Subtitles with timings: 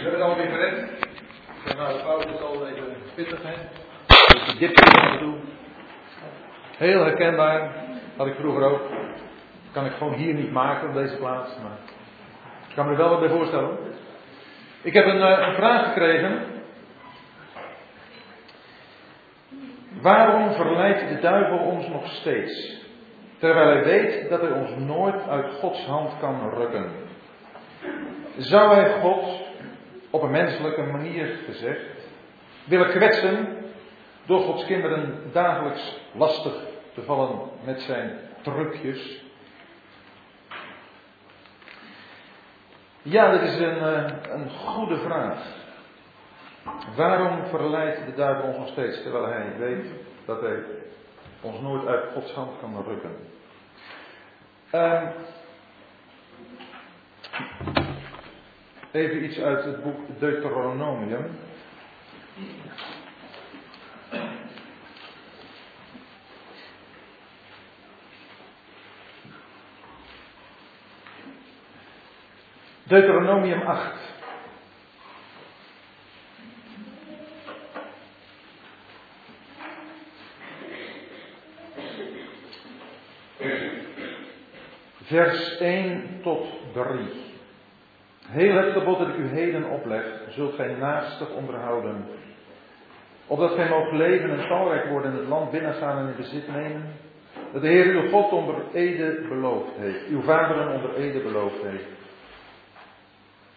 [0.00, 0.90] We hebben het alweer gered.
[1.76, 3.54] Nou, de pauze is al even pittig, hè?
[4.06, 5.34] Dus die dipje af en toe.
[6.76, 7.70] Heel herkenbaar.
[8.16, 8.80] Had ik vroeger ook.
[9.72, 11.50] Kan ik gewoon hier niet maken op deze plaats.
[11.62, 11.78] Maar
[12.68, 13.78] ik kan me er wel wat bij voorstellen.
[14.82, 16.42] Ik heb een, eh, een vraag gekregen.
[20.00, 22.84] Waarom verleidt de duivel ons nog steeds?
[23.38, 26.90] Terwijl hij weet dat hij ons nooit uit Gods hand kan rukken.
[28.36, 29.48] Zou hij God,
[30.10, 32.08] op een menselijke manier gezegd,
[32.64, 33.58] willen kwetsen
[34.26, 36.54] door Gods kinderen dagelijks lastig
[36.94, 39.24] te vallen met zijn trucjes?
[43.02, 45.58] Ja, dat is een, eh, een goede vraag.
[46.96, 49.86] Waarom verleidt de duivel ons nog steeds, terwijl hij weet
[50.24, 50.62] dat hij
[51.40, 53.16] ons nooit uit Gods hand kan rukken?
[54.74, 55.02] Uh,
[58.92, 61.38] even iets uit het boek Deuteronomium.
[72.82, 73.98] Deuteronomium 8.
[85.02, 87.29] Vers 1 tot 3.
[88.32, 92.04] Heel het gebod dat ik u heden opleg, zult gij naastig onderhouden.
[93.26, 96.82] Opdat gij mogen leven en talrijk worden in het land binnengaan en in bezit nemen.
[97.52, 100.08] Dat de Heer uw God onder Ede beloofd heeft.
[100.08, 101.88] Uw vaderen onder Ede beloofd heeft.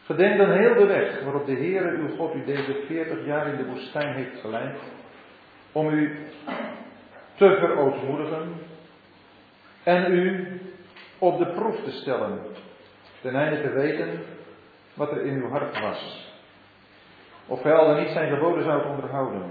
[0.05, 3.57] Gedenk dan heel de weg waarop de Heer uw God u deze veertig jaar in
[3.57, 4.77] de woestijn heeft geleid.
[5.71, 6.17] Om u
[7.35, 8.53] te verootmoedigen.
[9.83, 10.47] En u
[11.17, 12.39] op de proef te stellen.
[13.21, 14.19] Ten einde te weten
[14.93, 16.31] wat er in uw hart was.
[17.47, 19.43] Of gij al dan niet zijn geboden zou onderhouden.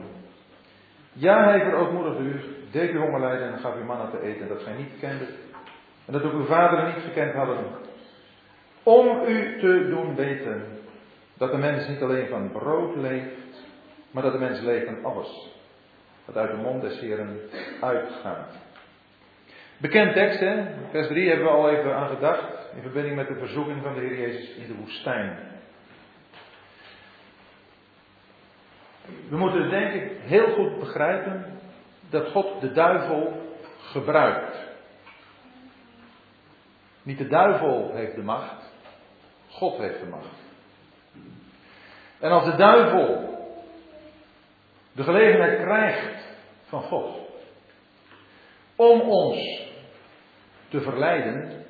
[1.13, 2.41] Ja, hij verootmoedigde u,
[2.71, 5.25] deed u honger lijden en gaf u mannen te eten dat gij niet kende.
[6.07, 7.65] En dat ook uw vaderen niet gekend hadden.
[8.83, 10.65] Om u te doen weten
[11.37, 13.65] dat de mens niet alleen van brood leeft,
[14.11, 15.51] maar dat de mens leeft van alles.
[16.25, 17.41] Wat uit de mond des Heren
[17.81, 18.57] uitgaat.
[19.77, 20.65] Bekend tekst, hè?
[20.91, 22.62] Vers 3 hebben we al even aan gedacht.
[22.75, 25.51] In verbinding met de verzoeking van de Heer Jezus in de woestijn.
[29.29, 31.61] We moeten denk ik heel goed begrijpen
[32.11, 34.71] dat God de duivel gebruikt.
[37.03, 38.73] Niet de duivel heeft de macht,
[39.49, 40.41] God heeft de macht.
[42.19, 43.31] En als de duivel
[44.93, 46.25] de gelegenheid krijgt
[46.65, 47.21] van God
[48.77, 49.63] om ons
[50.69, 51.62] te verleiden,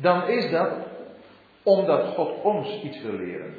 [0.00, 0.72] dan is dat
[1.62, 3.54] omdat God ons iets wil leren.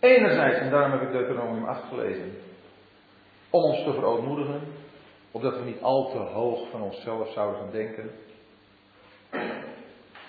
[0.00, 2.32] Enerzijds, en daarom heb ik Deuteronomium 8 gelezen,
[3.50, 4.60] om ons te verootmoedigen,
[5.30, 8.10] opdat we niet al te hoog van onszelf zouden gaan denken.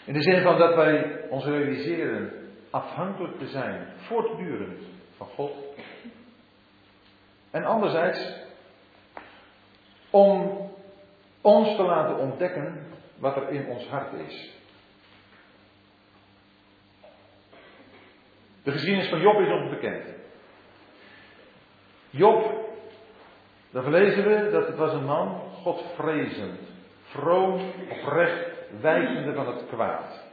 [0.05, 2.31] In de zin van dat wij ons realiseren
[2.69, 4.79] afhankelijk te zijn, voortdurend
[5.17, 5.51] van God.
[7.51, 8.41] En anderzijds
[10.09, 10.61] om
[11.43, 12.87] ons te laten ontdekken
[13.19, 14.51] wat er in ons hart is.
[18.63, 20.03] De geschiedenis van Job is ons bekend.
[22.09, 22.53] Job,
[23.71, 26.59] daar lezen we dat het was een man, Godvrezend,
[27.03, 28.47] vroom, oprecht,
[28.81, 30.23] wijzende van het kwaad.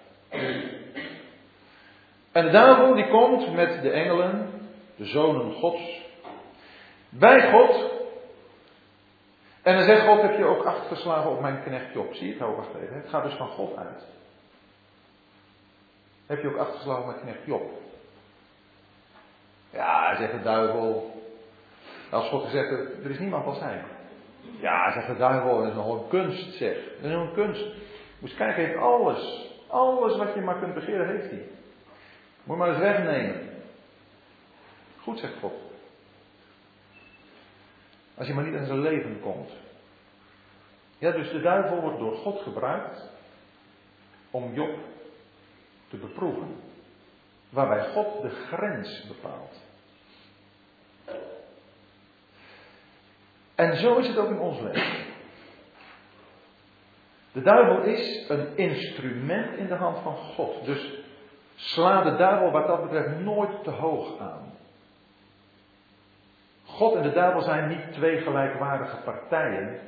[2.32, 4.50] En de duivel die komt met de engelen,
[4.96, 6.00] de zonen Gods,
[7.08, 7.99] bij God
[9.62, 12.14] en dan zegt God, heb je ook acht geslagen op mijn knecht Job.
[12.14, 12.96] Zie je het nou, even.
[12.96, 14.04] Het gaat dus van God uit.
[16.26, 17.70] Heb je ook acht geslagen op mijn knecht Job.
[19.70, 21.20] Ja, zegt de duivel.
[22.10, 23.82] Als God gezegd heeft, er is niemand als hij.
[24.60, 26.76] Ja, zegt de duivel, dat is nog een kunst, zeg.
[27.00, 27.66] Dat is een kunst.
[28.18, 29.48] Moest kijken, heeft alles.
[29.66, 31.48] Alles wat je maar kunt begeren, heeft hij.
[32.44, 33.48] Moet maar eens wegnemen.
[35.00, 35.69] Goed, zegt God.
[38.20, 39.50] Als je maar niet in zijn leven komt.
[40.98, 43.10] Ja, dus de duivel wordt door God gebruikt
[44.30, 44.78] om Job
[45.88, 46.56] te beproeven.
[47.50, 49.62] Waarbij God de grens bepaalt.
[53.54, 55.04] En zo is het ook in ons leven.
[57.32, 60.64] De duivel is een instrument in de hand van God.
[60.64, 60.98] Dus
[61.54, 64.49] sla de duivel wat dat betreft nooit te hoog aan.
[66.80, 69.78] God en de duivel zijn niet twee gelijkwaardige partijen.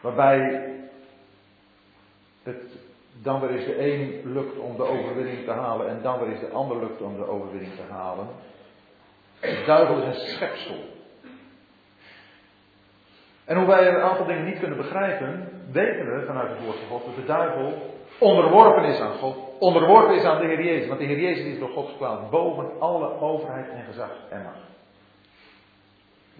[0.00, 0.70] Waarbij
[2.42, 2.62] het
[3.22, 6.40] dan weer is de een lukt om de overwinning te halen en dan weer is
[6.40, 8.26] de ander lukt om de overwinning te halen.
[9.40, 10.76] De duivel is een schepsel.
[13.44, 16.88] En hoe wij een aantal dingen niet kunnen begrijpen, weten we vanuit het woord van
[16.88, 17.72] God dat de duivel
[18.18, 20.88] onderworpen is aan God, onderworpen is aan de Heer Jezus.
[20.88, 24.70] Want de Heer Jezus is door God geplaatst boven alle overheid en gezag en macht.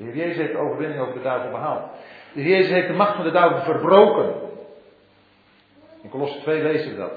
[0.01, 1.91] De Heer Jezus heeft de overwinning over de duivel behaald.
[2.33, 4.35] De Heer Jezus heeft de macht van de duivel verbroken.
[6.03, 7.13] In Colosse 2 lezen we dat.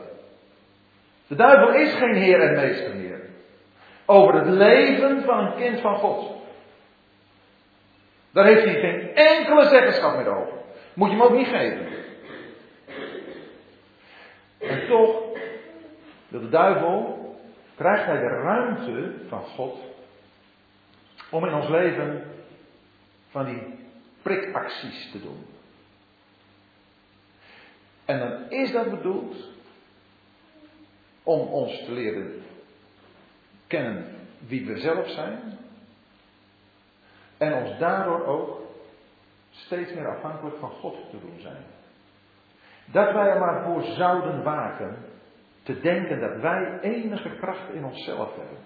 [1.28, 3.22] De duivel is geen Heer en Meester meer.
[4.06, 6.32] Over het leven van een kind van God.
[8.32, 10.54] Daar heeft hij geen enkele zeggenschap meer over.
[10.94, 11.88] Moet je hem ook niet geven.
[14.60, 15.22] En toch
[16.28, 17.36] wil de duivel,
[17.76, 19.78] krijgt hij de ruimte van God
[21.30, 22.33] om in ons leven
[23.34, 23.80] van die
[24.22, 25.46] prikacties te doen.
[28.06, 29.36] En dan is dat bedoeld
[31.24, 32.44] om ons te leren
[33.68, 34.06] kennen
[34.48, 35.58] wie we zelf zijn.
[37.38, 38.62] En ons daardoor ook
[39.50, 41.64] steeds meer afhankelijk van God te doen zijn.
[42.86, 44.98] Dat wij er maar voor zouden waken
[45.64, 48.58] te denken dat wij enige kracht in onszelf hebben.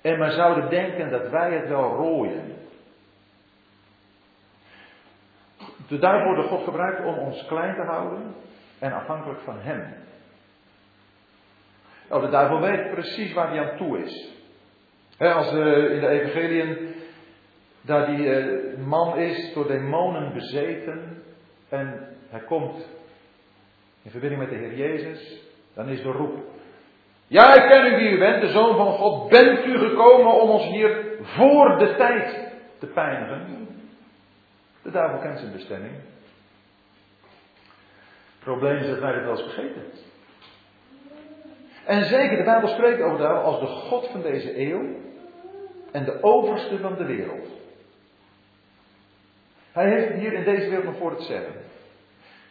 [0.00, 2.67] En maar zouden denken dat wij het wel rooien.
[5.88, 8.34] De duivel wordt God gebruikt om ons klein te houden
[8.78, 9.94] en afhankelijk van Hem.
[12.08, 14.32] Nou, de duivel weet precies waar hij aan toe is.
[15.18, 16.94] als de, in de evangeliën
[17.80, 21.22] daar die eh, man is door demonen bezeten
[21.68, 22.88] en hij komt
[24.02, 25.42] in verbinding met de Heer Jezus,
[25.74, 26.36] dan is de roep.
[27.26, 29.28] Ja, ik ken u wie u bent, de Zoon van God.
[29.28, 33.68] Bent u gekomen om ons hier voor de tijd te pijnigen?
[34.88, 35.94] De duivel kent zijn bestemming.
[38.32, 39.82] Het probleem is dat wij het wel eens vergeten.
[41.84, 44.96] En zeker, de Bijbel spreekt over de als de God van deze eeuw
[45.92, 47.48] en de overste van de wereld.
[49.72, 51.54] Hij heeft hier in deze wereld nog voor het zeggen.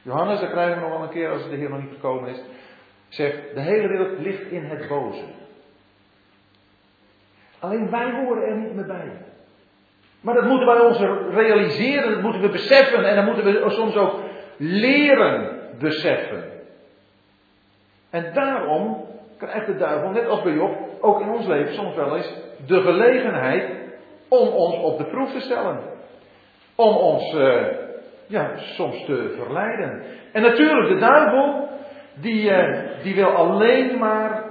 [0.01, 2.41] Johannes, daar krijgen we nog wel een keer als de Heer nog niet gekomen is,
[3.07, 5.25] zegt: De hele wereld ligt in het boze.
[7.59, 9.11] Alleen wij horen er niet meer bij.
[10.27, 10.99] Maar dat moeten wij ons
[11.33, 14.19] realiseren, dat moeten we beseffen en dat moeten we soms ook
[14.57, 16.43] leren beseffen.
[18.09, 19.05] En daarom
[19.37, 22.33] krijgt de duivel, net als bij Job, ook in ons leven soms wel eens
[22.65, 23.69] de gelegenheid
[24.27, 25.79] om ons op de proef te stellen.
[26.75, 27.65] Om ons uh,
[28.27, 30.03] ja, soms te verleiden.
[30.31, 31.69] En natuurlijk, de duivel,
[32.13, 34.43] die, uh, die wil alleen maar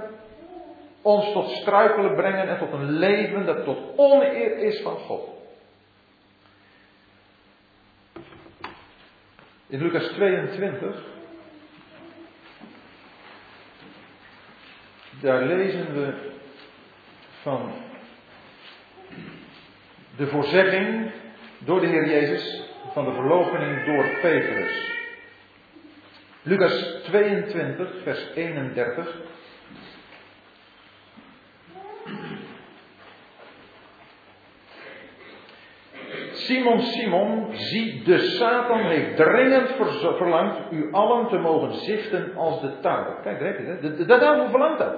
[1.01, 5.35] ons tot struikelen brengen en tot een leven dat tot oneer is van God.
[9.69, 10.95] In Lucas 22,
[15.21, 16.13] daar lezen we
[17.41, 17.71] van
[20.17, 21.11] de voorzegging
[21.57, 22.61] door de Heer Jezus
[22.93, 24.91] van de verloochening door Petrus.
[26.41, 29.15] Lucas 22, vers 31.
[36.47, 39.69] Simon, Simon, zie, de Satan heeft dringend
[40.17, 43.21] verlangd u allen te mogen ziften als de tarwe.
[43.23, 43.81] Kijk, daar heb je het.
[43.81, 44.93] De, de, de verlangt dat.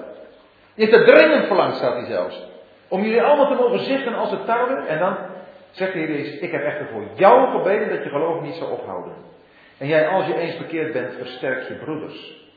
[0.74, 2.48] Je er dringend verlangd, staat hij zelfs.
[2.88, 4.88] Om jullie allemaal te mogen ziften als de tarwe.
[4.88, 5.18] En dan
[5.72, 9.13] zegt de Heer ik heb echter voor jou gebeden dat je geloof niet zou ophouden.
[9.77, 12.48] En jij, als je eens bekeerd bent, versterk je broeders.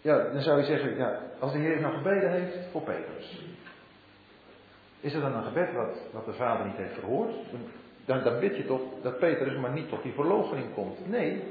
[0.00, 3.44] Ja, dan zou je zeggen, ja, als de Heer nou gebeden heeft voor Petrus.
[5.00, 5.72] Is er dan een gebed
[6.12, 7.34] wat, de vader niet heeft verhoord?
[8.04, 11.08] Dan, dan bid je toch dat Petrus maar niet tot die verloochening komt.
[11.08, 11.42] Nee.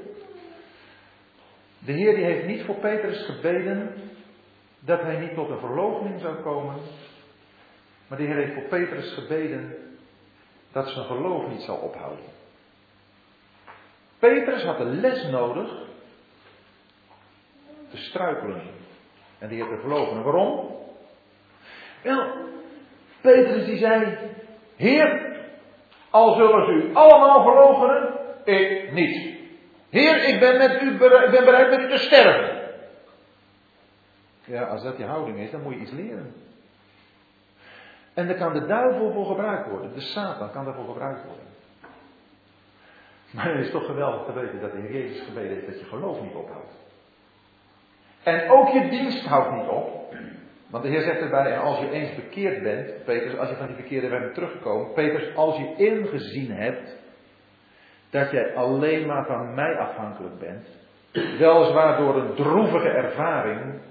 [1.79, 3.93] De Heer die heeft niet voor Petrus gebeden
[4.79, 6.75] dat hij niet tot een verloochening zou komen.
[8.07, 9.75] Maar de Heer heeft voor Petrus gebeden
[10.71, 12.25] dat zijn geloof niet zou ophouden.
[14.19, 15.69] Petrus had een les nodig
[17.89, 18.61] te struikelen
[19.37, 20.23] en de Heer te verloochenen.
[20.23, 20.75] Waarom?
[22.03, 22.47] Wel,
[23.21, 24.17] Petrus die zei,
[24.75, 25.37] Heer,
[26.09, 29.37] al zullen ze u allemaal verloochenen, ik niet.
[29.89, 32.57] Heer, ik ben, met u bereid, ben bereid met u te sterven.
[34.45, 36.33] Ja, als dat je houding is, dan moet je iets leren.
[38.13, 39.93] En daar kan de duivel voor gebruikt worden.
[39.93, 41.45] De Satan kan daarvoor gebruikt worden.
[43.31, 46.21] Maar het is toch geweldig te weten dat de Jezus gebeden heeft dat je geloof
[46.21, 46.73] niet ophoudt.
[48.23, 50.13] En ook je dienst houdt niet op.
[50.69, 53.67] Want de Heer zegt erbij, en als je eens bekeerd bent, Peters, als je van
[53.67, 56.97] die verkeerde weg bent teruggekomen, Peters, als je ingezien hebt
[58.09, 60.67] dat jij alleen maar van mij afhankelijk bent.
[61.11, 63.81] Weliswaar door een droevige ervaring.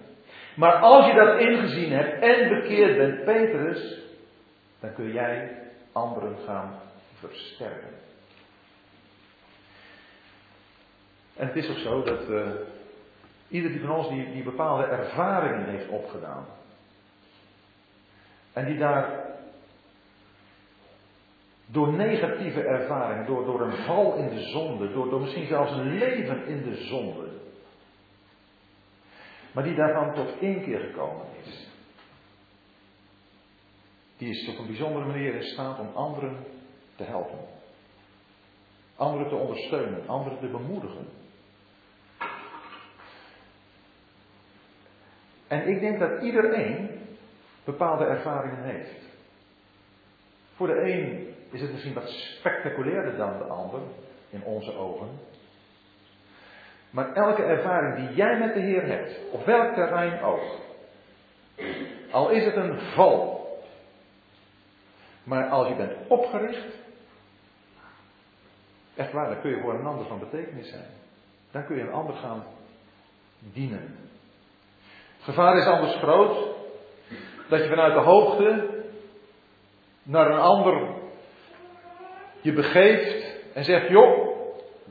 [0.56, 4.02] Maar als je dat ingezien hebt en bekeerd bent, Petrus,
[4.80, 6.80] dan kun jij anderen gaan
[7.18, 7.96] versterken.
[11.36, 12.50] En het is ook zo dat uh,
[13.48, 16.46] ieder die van ons die, die bepaalde ervaringen heeft opgedaan.
[18.58, 19.26] En die daar
[21.66, 25.98] door negatieve ervaringen, door, door een val in de zonde, door, door misschien zelfs een
[25.98, 27.28] leven in de zonde.
[29.52, 31.68] Maar die daarvan tot één keer gekomen is.
[34.16, 36.36] Die is op een bijzondere manier in staat om anderen
[36.96, 37.38] te helpen.
[38.96, 41.06] Anderen te ondersteunen, anderen te bemoedigen.
[45.48, 46.97] En ik denk dat iedereen
[47.70, 49.08] bepaalde ervaringen heeft.
[50.54, 53.80] Voor de een is het misschien wat spectaculairder dan de ander,
[54.30, 55.08] in onze ogen.
[56.90, 60.42] Maar elke ervaring die jij met de Heer hebt, op welk terrein ook,
[62.10, 63.46] al is het een val,
[65.24, 66.74] maar als je bent opgericht,
[68.94, 70.90] echt waar, dan kun je voor een ander van betekenis zijn.
[71.50, 72.44] Dan kun je een ander gaan
[73.38, 73.96] dienen.
[75.16, 76.47] Het gevaar is anders groot
[77.48, 78.66] dat je vanuit de hoogte
[80.02, 80.96] naar een ander
[82.40, 84.28] je begeeft en zegt, joh,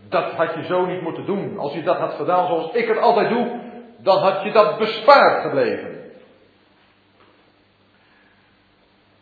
[0.09, 1.57] dat had je zo niet moeten doen.
[1.57, 3.59] Als je dat had gedaan zoals ik het altijd doe,
[3.97, 5.95] dan had je dat bespaard gebleven.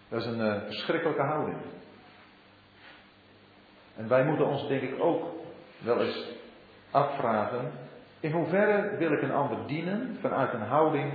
[0.10, 1.58] Dat is een uh, verschrikkelijke houding.
[3.96, 5.24] En wij moeten ons denk ik ook
[5.78, 6.28] wel eens
[6.92, 7.72] afvragen,
[8.20, 11.14] in hoeverre wil ik een ander dienen vanuit een houding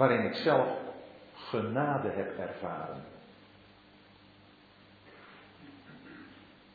[0.00, 0.68] waarin ik zelf
[1.34, 3.02] genade heb ervaren.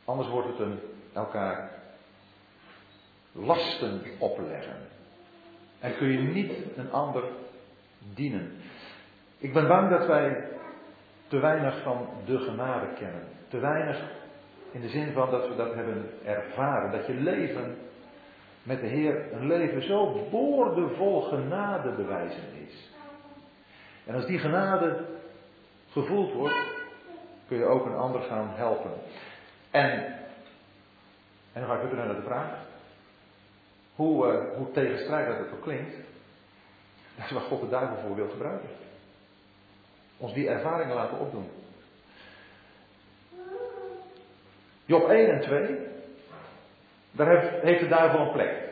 [0.04, 0.78] Anders wordt het een
[1.12, 1.70] elkaar
[3.32, 4.76] lasten opleggen.
[5.78, 7.24] En kun je niet een ander
[8.14, 8.52] dienen.
[9.38, 10.48] Ik ben bang dat wij
[11.28, 13.28] te weinig van de genade kennen.
[13.48, 14.02] Te weinig
[14.70, 16.90] in de zin van dat we dat hebben ervaren.
[16.90, 17.76] Dat je leven
[18.62, 22.94] met de Heer een leven zo boordevol genade bewijzen is.
[24.06, 25.04] En als die genade
[25.90, 26.56] gevoeld wordt,
[27.48, 28.90] kun je ook een ander gaan helpen.
[29.70, 29.90] En,
[31.52, 32.50] en dan ga ik weer naar de vraag.
[33.94, 35.94] Hoe, uh, hoe tegenstrijdig dat ook klinkt.
[37.16, 38.68] Dat is waar God de duivel voor wil gebruiken.
[40.16, 41.50] Ons die ervaringen laten opdoen.
[44.84, 45.78] Job 1 en 2.
[47.10, 48.68] Daar heeft, heeft de duivel een plek.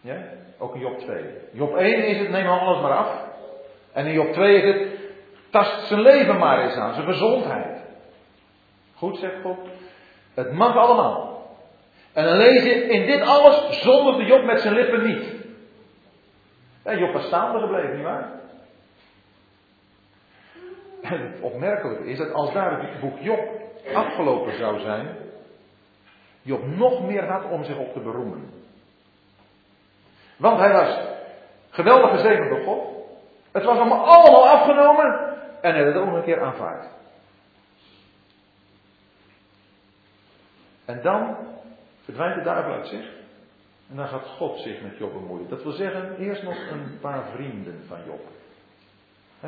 [0.00, 0.24] Ja?
[0.58, 1.24] Ook in Job 2.
[1.52, 3.25] Job 1 is het, neem alles maar af.
[3.96, 4.88] En in Job 2 is het,
[5.50, 7.80] tast zijn leven maar eens aan, zijn gezondheid.
[8.94, 9.58] Goed, zegt God.
[10.34, 11.46] Het mag allemaal.
[12.12, 15.34] En dan lees je, in dit alles zonder de Job met zijn lippen niet.
[16.82, 18.30] En Job was staande gebleven, nietwaar?
[21.02, 23.48] En het opmerkelijke is dat als daar het boek Job
[23.94, 25.16] afgelopen zou zijn,
[26.42, 28.50] Job nog meer had om zich op te beroemen.
[30.36, 30.98] Want hij was
[31.70, 32.95] geweldig gezegend door God.
[33.56, 36.86] Het was hem allemaal afgenomen en hij het ook nog een keer aanvaard.
[40.84, 41.36] En dan
[42.04, 43.06] verdwijnt de duivel uit zich.
[43.90, 45.48] En dan gaat God zich met Job bemoeien.
[45.48, 48.20] Dat wil zeggen, eerst nog een paar vrienden van Job.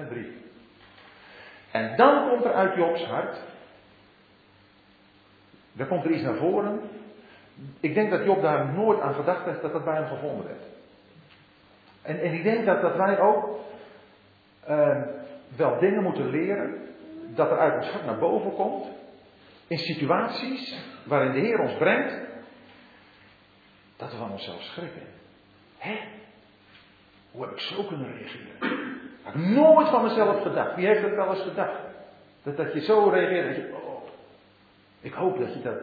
[0.09, 0.37] Drie.
[1.71, 3.37] En dan komt er uit Jobs hart.
[5.73, 6.81] Daar komt er iets naar voren.
[7.81, 10.63] Ik denk dat Job daar nooit aan gedacht heeft dat dat bij hem gevonden werd.
[12.03, 13.67] En, en ik denk dat, dat wij ook
[14.69, 15.03] uh,
[15.57, 16.87] wel dingen moeten leren.
[17.35, 18.87] Dat er uit ons hart naar boven komt.
[19.67, 22.15] In situaties waarin de Heer ons brengt.
[23.97, 25.03] Dat we van onszelf schrikken.
[25.79, 25.99] Hé?
[27.31, 28.53] Hoe heb ik zo kunnen reageren?
[29.23, 30.75] Had ik nooit van mezelf gedacht.
[30.75, 31.81] Wie heeft dat wel eens gedacht?
[32.43, 33.47] Dat, dat je zo reageert.
[33.47, 34.03] Dat je, oh,
[35.01, 35.81] ik hoop dat je dat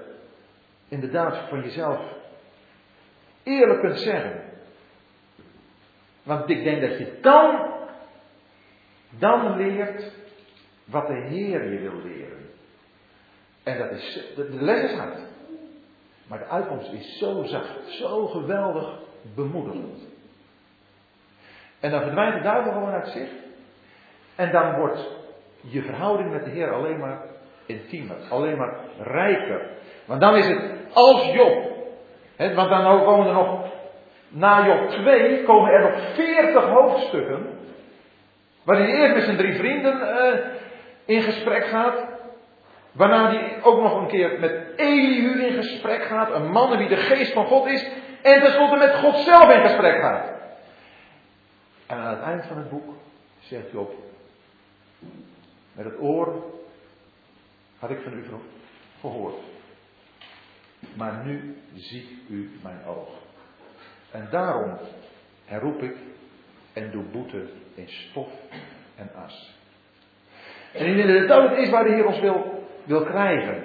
[0.88, 2.00] inderdaad van jezelf
[3.44, 4.44] eerlijk kunt zeggen.
[6.24, 7.74] Want ik denk dat je dan,
[9.19, 10.12] dan leert
[10.86, 12.50] wat de Heer je wil leren.
[13.63, 15.17] En dat is, de, les is hard.
[16.27, 19.00] Maar de uitkomst is zo zacht, zo geweldig
[19.36, 20.07] bemoedigend.
[21.79, 23.29] En dan verdwijnt de duivel gewoon uit zich.
[24.36, 25.10] En dan wordt
[25.62, 27.22] je verhouding met de Heer alleen maar
[27.65, 29.69] intiemer, alleen maar rijker.
[30.05, 30.62] Want dan is het
[30.93, 31.74] als Job.
[32.38, 33.65] Want dan komen er nog,
[34.29, 37.60] na Job 2 komen er nog 40 hoofdstukken.
[38.65, 40.45] Waarin hij eerst met zijn drie vrienden uh,
[41.05, 42.05] in gesprek gaat.
[42.91, 46.31] Waarna hij ook nog een keer met Elihu in gesprek gaat.
[46.31, 47.89] Een man wie de geest van God is.
[48.22, 50.29] En tenslotte met God zelf in gesprek gaat.
[51.88, 52.95] En aan het eind van het boek
[53.39, 53.93] zegt Job.
[55.72, 56.43] Met het oor
[57.79, 58.24] had ik van u
[59.00, 59.36] gehoord.
[60.93, 63.10] Maar nu ziet u mijn oog.
[64.12, 64.77] En daarom
[65.45, 65.95] herroep ik
[66.75, 67.41] en doe boete
[67.75, 68.29] in stof
[68.96, 69.53] en as.
[70.74, 73.63] En ik denk dat is waar de Heer ons wil, wil krijgen.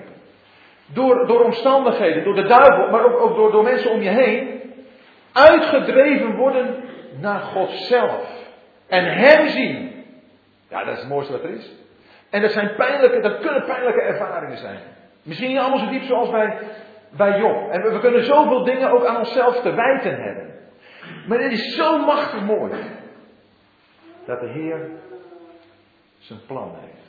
[0.86, 4.60] Door, door omstandigheden, door de duivel, maar ook, ook door, door mensen om je heen.
[5.32, 6.84] Uitgedreven worden
[7.20, 8.48] naar God zelf.
[8.86, 10.04] En Hem zien.
[10.68, 11.72] Ja, dat is het mooiste wat er is.
[12.30, 14.78] En dat zijn pijnlijke, dat kunnen pijnlijke ervaringen zijn.
[15.22, 16.58] Misschien niet allemaal zo diep zoals bij,
[17.16, 17.70] bij Job.
[17.70, 20.50] En we, we kunnen zoveel dingen ook aan onszelf te wijten hebben.
[21.26, 22.72] Maar dit is zo machtig mooi.
[24.30, 24.90] Dat de Heer
[26.18, 27.08] zijn plan heeft.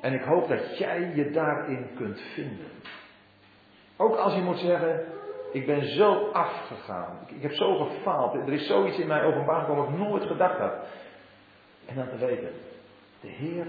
[0.00, 2.70] En ik hoop dat jij je daarin kunt vinden.
[3.96, 5.04] Ook als je moet zeggen,
[5.52, 7.18] ik ben zo afgegaan.
[7.26, 8.34] Ik, heb zo gefaald.
[8.34, 10.74] Er is zoiets in mij openbaar gekomen wat ik nooit gedacht had.
[11.86, 12.52] En dan te weten,
[13.20, 13.66] de Heer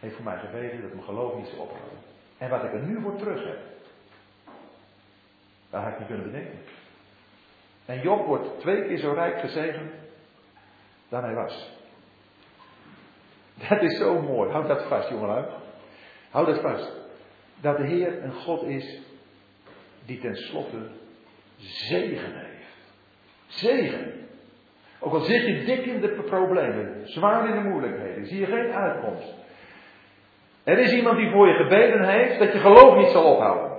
[0.00, 1.98] heeft voor mij gebeden dat mijn geloof niet zou ophouden.
[2.38, 3.58] En wat ik er nu voor terug heb,
[5.70, 6.58] dat had ik niet kunnen bedenken.
[7.84, 9.92] En Job wordt twee keer zo rijk gezegend
[11.08, 11.73] dan hij was.
[13.68, 14.50] Dat is zo mooi.
[14.50, 15.44] Houd dat vast, jongelui.
[16.30, 16.92] Houd dat vast.
[17.60, 19.00] Dat de Heer een God is
[20.04, 20.88] die tenslotte
[21.56, 22.92] zegen heeft.
[23.46, 24.12] Zegen.
[24.98, 28.72] Ook al zit je dik in de problemen, zwaar in de moeilijkheden, zie je geen
[28.72, 29.34] uitkomst.
[30.64, 33.72] Er is iemand die voor je gebeden heeft dat je geloof niet zal ophouden.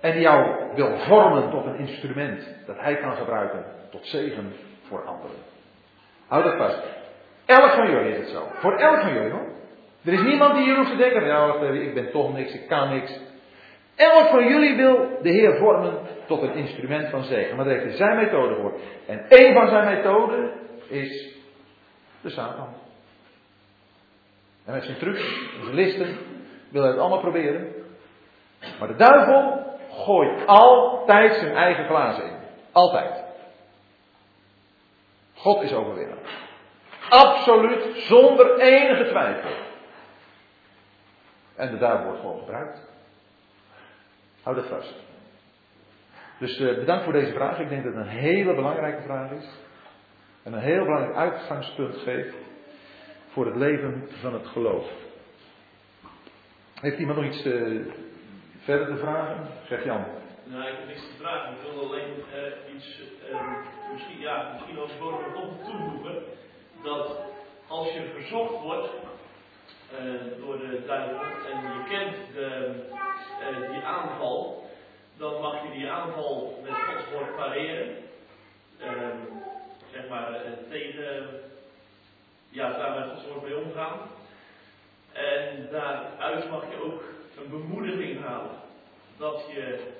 [0.00, 5.04] En die jou wil vormen tot een instrument dat hij kan gebruiken tot zegen voor
[5.04, 5.36] anderen.
[6.26, 6.99] Houd dat vast.
[7.50, 8.46] Elk van jullie is het zo.
[8.52, 9.48] Voor elk van jullie hoor.
[10.04, 12.88] Er is niemand die hier hoeft te denken, nou ik ben toch niks, ik kan
[12.88, 13.18] niks.
[13.96, 17.56] Elk van jullie wil de Heer vormen tot een instrument van zegen.
[17.56, 18.80] Maar daar heeft zijn methode voor.
[19.06, 20.52] En één van zijn methoden
[20.88, 21.34] is
[22.20, 22.68] de Satan.
[24.64, 26.16] En met zijn trucs zijn listen
[26.68, 27.72] wil hij het allemaal proberen.
[28.78, 32.36] Maar de duivel gooit altijd zijn eigen glazen in.
[32.72, 33.24] Altijd.
[35.34, 36.48] God is overwinnaar.
[37.10, 39.50] Absoluut, zonder enige twijfel.
[41.54, 42.88] En de duivel wordt gewoon gebruikt.
[44.42, 44.94] Houd dat vast.
[46.38, 47.58] Dus uh, bedankt voor deze vraag.
[47.58, 49.48] Ik denk dat het een hele belangrijke vraag is.
[50.42, 52.34] En een heel belangrijk uitgangspunt geeft
[53.32, 54.90] voor het leven van het geloof.
[56.80, 57.80] Heeft iemand nog iets uh,
[58.58, 59.46] verder te vragen?
[59.68, 60.04] Zeg Jan.
[60.44, 61.52] Nou, ik heb niks te vragen.
[61.52, 63.02] Ik wil alleen uh, iets,
[63.92, 66.22] misschien, ja, misschien als bovenop toevoegen.
[66.82, 67.18] Dat
[67.68, 68.88] als je verzocht wordt
[70.38, 71.20] door de duivel
[71.52, 72.74] en je kent de,
[73.72, 74.70] die aanval,
[75.16, 77.96] dan mag je die aanval met Gods woord pareren.
[78.78, 79.16] Ehm,
[79.92, 81.40] zeg maar tegen
[82.48, 83.98] ja, daar met Gods woord mee omgaan.
[85.12, 87.02] En daaruit mag je ook
[87.36, 88.58] een bemoediging halen.
[89.16, 89.92] Dat je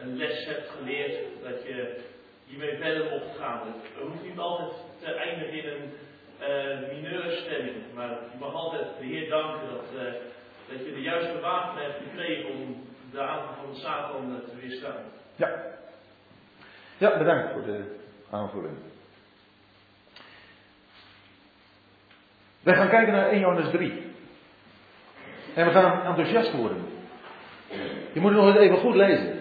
[0.00, 2.00] een les hebt geleerd, dat je
[2.46, 3.60] hiermee verder mocht gaan.
[3.66, 4.72] Het hoeft niet altijd
[5.04, 5.92] te eindigen in een
[6.40, 10.12] uh, mineurstemming, maar je mag altijd de Heer danken dat, uh,
[10.68, 15.02] dat je de juiste wapen hebt gekregen om de aanval van de Satan te weerstaan.
[15.36, 15.50] Ja.
[16.98, 17.98] Ja, bedankt voor de
[18.30, 18.76] aanvulling.
[22.62, 24.12] Wij gaan kijken naar 1 Johannes 3.
[25.54, 26.84] En we gaan enthousiast worden.
[28.12, 29.38] Je moet het nog even goed lezen.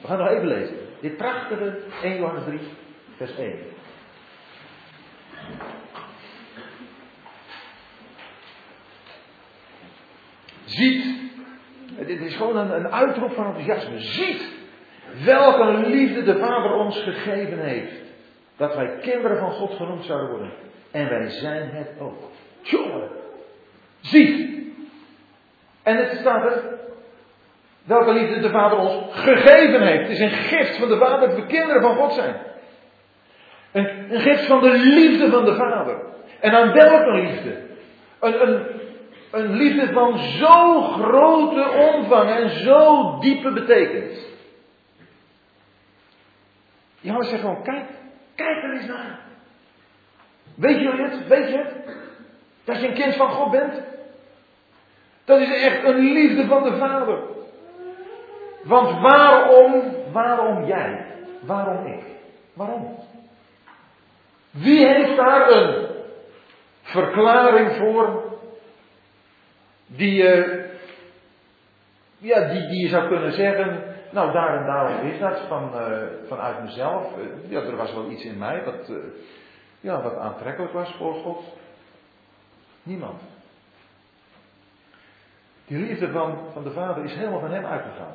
[0.00, 0.76] We gaan nog even lezen.
[1.00, 2.60] Dit prachtige 1 Johannes 3,
[3.16, 3.71] vers 1.
[10.72, 11.04] Ziet,
[12.06, 13.98] dit is gewoon een, uitroep van enthousiasme.
[14.00, 14.50] Ziet
[15.24, 18.00] welke liefde de Vader ons gegeven heeft.
[18.56, 20.52] Dat wij kinderen van God genoemd zouden worden.
[20.90, 22.22] En wij zijn het ook.
[22.62, 23.08] Jongen.
[24.00, 24.60] Ziet.
[25.82, 26.80] En het staat er.
[27.84, 30.02] Welke liefde de Vader ons gegeven heeft.
[30.02, 32.34] Het is een gift van de Vader dat we kinderen van God zijn.
[33.72, 35.96] Een, een gift van de liefde van de Vader.
[36.40, 37.56] En aan welke liefde?
[38.20, 38.66] Een, een,
[39.32, 44.30] een liefde van zo grote omvang en zo diepe betekenis.
[47.00, 47.84] Johannes zegt gewoon, kijk,
[48.34, 49.18] kijk er eens naar.
[50.54, 51.28] Weet je het?
[51.28, 51.96] Weet je het?
[52.64, 53.82] Dat je een kind van God bent.
[55.24, 57.18] Dat is echt een liefde van de Vader.
[58.62, 61.06] Want waarom, waarom jij?
[61.40, 62.02] Waarom ik?
[62.52, 62.98] Waarom?
[64.50, 65.86] Wie heeft daar een
[66.82, 68.31] verklaring voor?
[69.96, 70.64] Die, uh,
[72.18, 75.96] ja, die, die je zou kunnen zeggen, nou daar en daarom is dat van, uh,
[76.28, 77.16] vanuit mezelf.
[77.18, 78.92] Uh, ja, er was wel iets in mij wat,
[79.80, 81.44] ja, wat aantrekkelijk was voor God.
[82.82, 83.20] Niemand.
[85.66, 88.14] Die liefde van, van de Vader is helemaal van hem uitgegaan.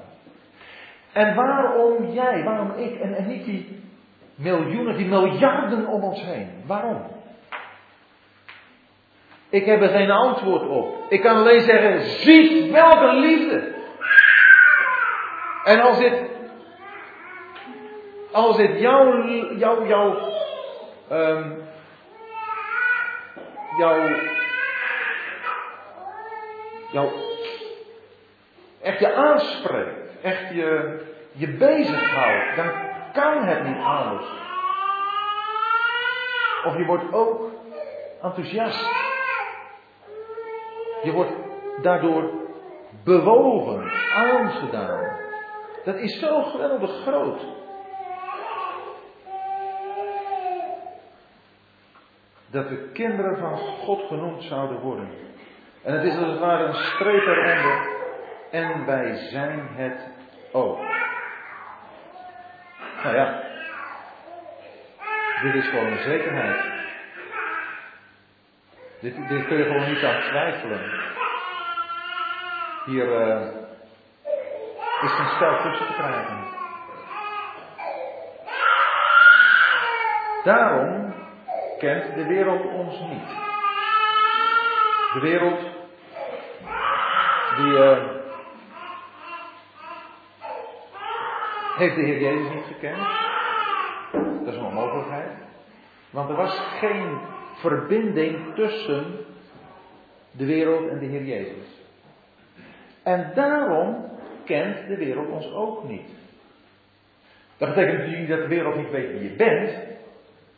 [1.14, 3.82] En waarom jij, waarom ik en, en niet die
[4.36, 6.50] miljoenen, die miljarden om ons heen?
[6.66, 7.17] Waarom?
[9.50, 11.12] Ik heb er geen antwoord op.
[11.12, 13.76] Ik kan alleen zeggen, zie welke liefde.
[15.64, 16.14] En als dit,
[18.32, 20.18] als dit jouw, jouw, jouw,
[23.78, 24.10] jouw,
[26.92, 27.12] jouw,
[28.82, 31.00] echt je aanspreekt, echt je,
[31.32, 32.72] je bezighoudt, dan
[33.14, 34.26] kan het niet anders.
[36.66, 37.52] Of je wordt ook
[38.22, 39.07] enthousiast.
[41.04, 41.32] Je wordt
[41.82, 42.32] daardoor
[43.04, 45.18] bewogen, aangedaan.
[45.84, 47.42] Dat is zo geweldig groot.
[52.52, 55.10] Dat we kinderen van God genoemd zouden worden.
[55.84, 57.96] En het is als het ware een streep eronder.
[58.52, 60.10] En wij zijn het
[60.52, 60.80] ook.
[63.04, 63.44] Nou ja,
[65.42, 66.77] dit is gewoon een zekerheid.
[69.00, 70.82] Dit, kun je gewoon niet aan twijfelen.
[72.86, 73.48] Hier uh,
[75.02, 76.56] is een stel tussen te krijgen.
[80.44, 81.14] Daarom
[81.78, 83.28] kent de wereld ons niet.
[85.14, 85.60] De wereld
[87.56, 87.98] die uh,
[91.78, 93.08] heeft de Heer Jezus niet gekend.
[94.46, 95.32] Dat is een onmogelijkheid.
[96.10, 97.20] Want er was geen
[97.60, 99.26] verbinding tussen
[100.32, 101.86] de wereld en de Heer Jezus.
[103.04, 104.06] En daarom
[104.46, 106.10] kent de wereld ons ook niet.
[107.58, 109.72] Dat betekent natuurlijk niet dat de wereld niet weet wie je bent.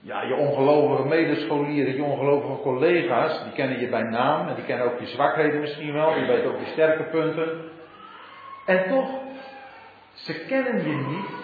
[0.02, 4.86] Ja, je ongelovige medescholieren, je ongelovige collega's, die kennen je bij naam en die kennen
[4.86, 7.62] ook je zwakheden misschien wel, die weten ook je sterke punten.
[8.66, 9.10] En toch,
[10.14, 11.39] ze kennen je niet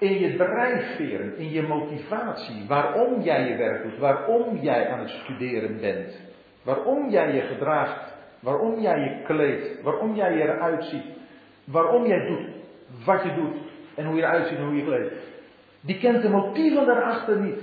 [0.00, 5.08] in je drijfveren, in je motivatie, waarom jij je werk doet, waarom jij aan het
[5.08, 6.20] studeren bent,
[6.62, 11.04] waarom jij je gedraagt, waarom jij je kleedt, waarom jij eruit ziet,
[11.64, 12.48] waarom jij doet
[13.04, 13.56] wat je doet
[13.94, 15.14] en hoe je eruit ziet en hoe je kleedt.
[15.80, 17.60] Die kent de motieven daarachter niet.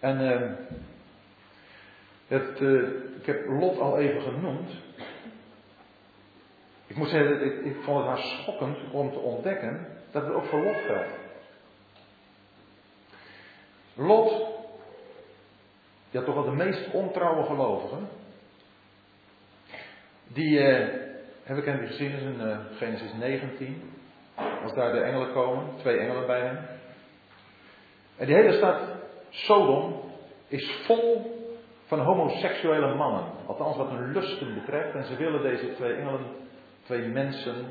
[0.00, 0.50] En uh,
[2.26, 4.70] het, uh, ik heb Lot al even genoemd.
[6.90, 10.62] Ik moet zeggen, ik, vond het haar schokkend om te ontdekken dat het ook voor
[10.62, 11.12] Lot geldt.
[13.94, 14.46] Lot,
[16.10, 18.08] ja toch wel de meest ontrouwe gelovigen,
[20.28, 20.88] die uh,
[21.42, 23.82] heb ik hem gezien in uh, Genesis 19.
[24.62, 26.58] Als daar de engelen komen, twee engelen bij hem.
[28.16, 28.80] En die hele stad
[29.30, 30.00] Sodom
[30.48, 31.38] is vol
[31.86, 33.24] van homoseksuele mannen.
[33.46, 34.94] Althans wat hun lusten betreft.
[34.94, 36.20] En ze willen deze twee engelen,
[36.90, 37.66] twee mensen,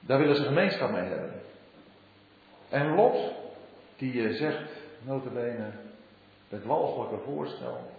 [0.00, 1.40] daar willen ze gemeenschap mee hebben.
[2.68, 3.32] En Lot,
[3.96, 4.70] die eh, zegt,
[5.02, 5.70] notabene,
[6.48, 7.90] het walgelijke voorstel.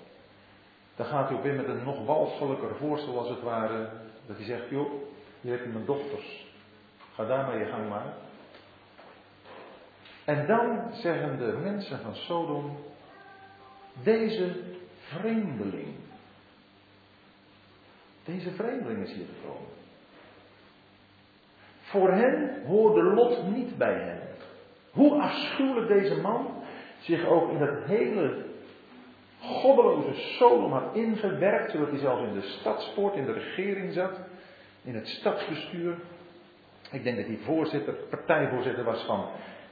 [0.96, 3.90] Dan gaat hij ook weer met een nog walgelijker voorstel als het ware.
[4.28, 4.92] Dat hij zegt, joh,
[5.42, 6.46] hier heb je mijn dochters.
[7.16, 8.14] Ga daarmee je gang maar.
[10.26, 12.78] En dan zeggen de mensen van Sodom,
[14.04, 14.56] deze
[14.98, 15.96] vreemdeling,
[18.26, 19.82] deze vreemdeling is hier gekomen.
[21.94, 24.20] Voor hen hoorde Lot niet bij hen.
[24.92, 26.64] Hoe afschuwelijk deze man
[27.00, 28.46] zich ook in dat hele
[29.40, 34.20] goddeloze Sodom had ingewerkt, zodat hij zelfs in de stadspoort, in de regering zat,
[34.84, 35.96] in het stadsbestuur.
[36.92, 39.26] Ik denk dat hij voorzitter, partijvoorzitter was van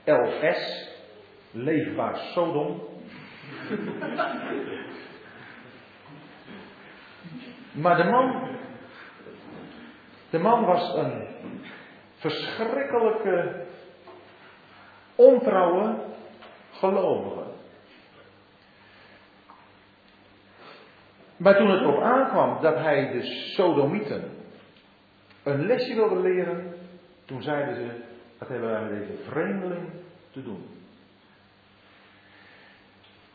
[0.06, 0.90] LS,
[1.52, 2.82] Leefbaar Sodom.
[7.82, 8.50] maar de man,
[10.30, 11.30] de man was een
[12.22, 13.66] verschrikkelijke,
[15.16, 15.96] ontrouwe
[16.72, 17.44] gelovige.
[21.38, 23.22] Maar toen het erop aankwam dat hij de
[23.56, 24.24] Sodomieten
[25.44, 26.74] een lesje wilde leren,
[27.26, 27.88] toen zeiden ze,
[28.38, 29.90] wat hebben wij met deze vreemdeling
[30.32, 30.66] te doen?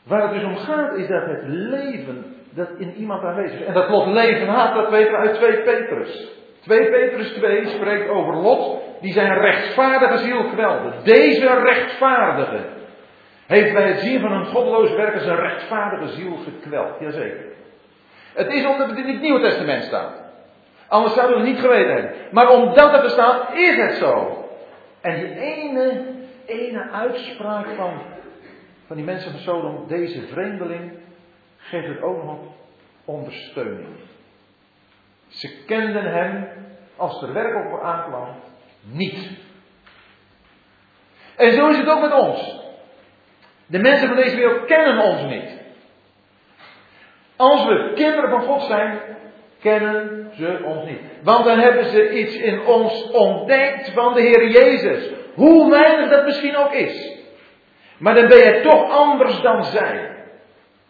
[0.03, 3.67] Waar het dus om gaat is dat het leven dat in iemand aanwezig is.
[3.67, 6.29] En dat Lot leven had, dat weten we uit 2 Petrus.
[6.67, 10.93] 2 Petrus 2 spreekt over Lot die zijn rechtvaardige ziel kwelde.
[11.03, 12.65] Deze rechtvaardige
[13.47, 17.01] heeft bij het zien van een goddeloos werker zijn rechtvaardige ziel gekweld.
[17.01, 17.45] Jazeker.
[18.35, 20.25] Het is omdat het in het Nieuwe Testament staat.
[20.89, 22.13] Anders zouden we het niet geweten hebben.
[22.31, 24.45] Maar omdat het er staat, is het zo.
[25.01, 26.05] En die ene,
[26.47, 28.03] ene uitspraak van,
[28.87, 30.93] van die mensen van Sodom, deze vreemdeling,
[31.57, 32.39] geeft het ook nog
[33.05, 33.87] ondersteuning.
[35.37, 36.49] Ze kenden hem,
[36.97, 38.29] als er werk op aankwam,
[38.83, 39.31] niet.
[41.37, 42.65] En zo is het ook met ons.
[43.67, 45.65] De mensen van deze wereld kennen ons niet.
[47.37, 49.01] Als we kinderen van God zijn,
[49.61, 51.01] kennen ze ons niet.
[51.23, 55.11] Want dan hebben ze iets in ons ontdekt van de Heer Jezus.
[55.35, 57.13] Hoe weinig dat misschien ook is.
[57.99, 60.17] Maar dan ben je toch anders dan zij.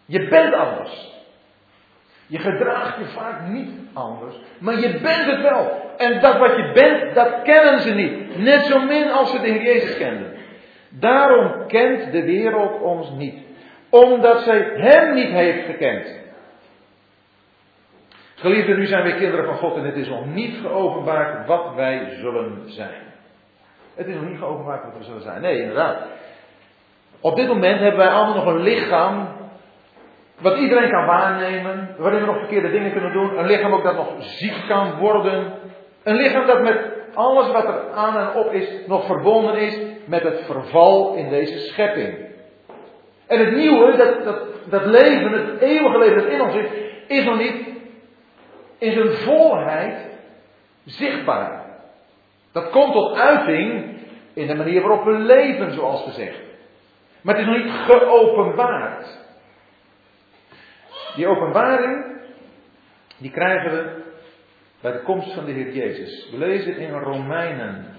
[0.05, 1.16] Je bent anders.
[2.27, 5.93] Je gedraagt je vaak niet anders, maar je bent het wel.
[5.97, 8.37] En dat wat je bent, dat kennen ze niet.
[8.37, 10.35] Net zo min als ze de Heer Jezus kenden.
[10.89, 13.45] Daarom kent de wereld ons niet.
[13.89, 16.25] Omdat zij Hem niet heeft gekend.
[18.35, 22.15] Geliefden, nu zijn wij kinderen van God en het is nog niet geopenbaard wat wij
[22.19, 23.01] zullen zijn.
[23.95, 25.41] Het is nog niet geopenbaard wat we zullen zijn.
[25.41, 25.97] Nee, inderdaad.
[27.19, 29.27] Op dit moment hebben wij allemaal nog een lichaam.
[30.37, 31.95] Wat iedereen kan waarnemen.
[31.97, 33.37] Waarin we nog verkeerde dingen kunnen doen.
[33.37, 35.53] Een lichaam ook dat nog ziek kan worden.
[36.03, 36.79] Een lichaam dat met
[37.13, 41.57] alles wat er aan en op is nog verbonden is met het verval in deze
[41.57, 42.25] schepping.
[43.27, 46.69] En het nieuwe, dat, dat, dat leven, het eeuwige leven dat in ons is,
[47.07, 47.67] is nog niet
[48.77, 49.95] in zijn volheid
[50.85, 51.65] zichtbaar.
[52.51, 53.95] Dat komt tot uiting
[54.33, 56.39] in de manier waarop we leven, zoals gezegd.
[57.21, 59.25] Maar het is nog niet geopenbaard.
[61.17, 62.05] Die openbaring,
[63.17, 64.03] die krijgen we
[64.81, 66.29] bij de komst van de Heer Jezus.
[66.31, 67.95] We lezen in Romeinen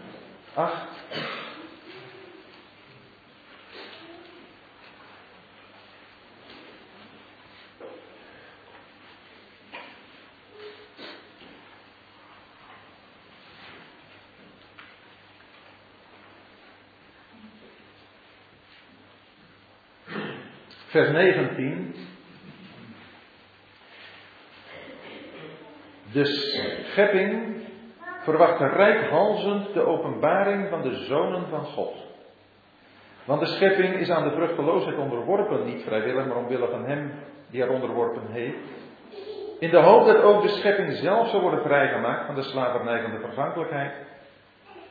[0.55, 0.87] 8.
[20.87, 22.08] vers 19.
[26.19, 26.25] De
[26.91, 27.57] schepping
[28.19, 31.95] verwacht rijkhalzend de openbaring van de zonen van God.
[33.25, 37.13] Want de schepping is aan de vruchteloosheid onderworpen, niet vrijwillig, maar omwille van hem
[37.51, 38.57] die er onderworpen heeft.
[39.59, 43.11] In de hoop dat ook de schepping zelf zal worden vrijgemaakt van de slavernij van
[43.11, 43.93] de vergankelijkheid,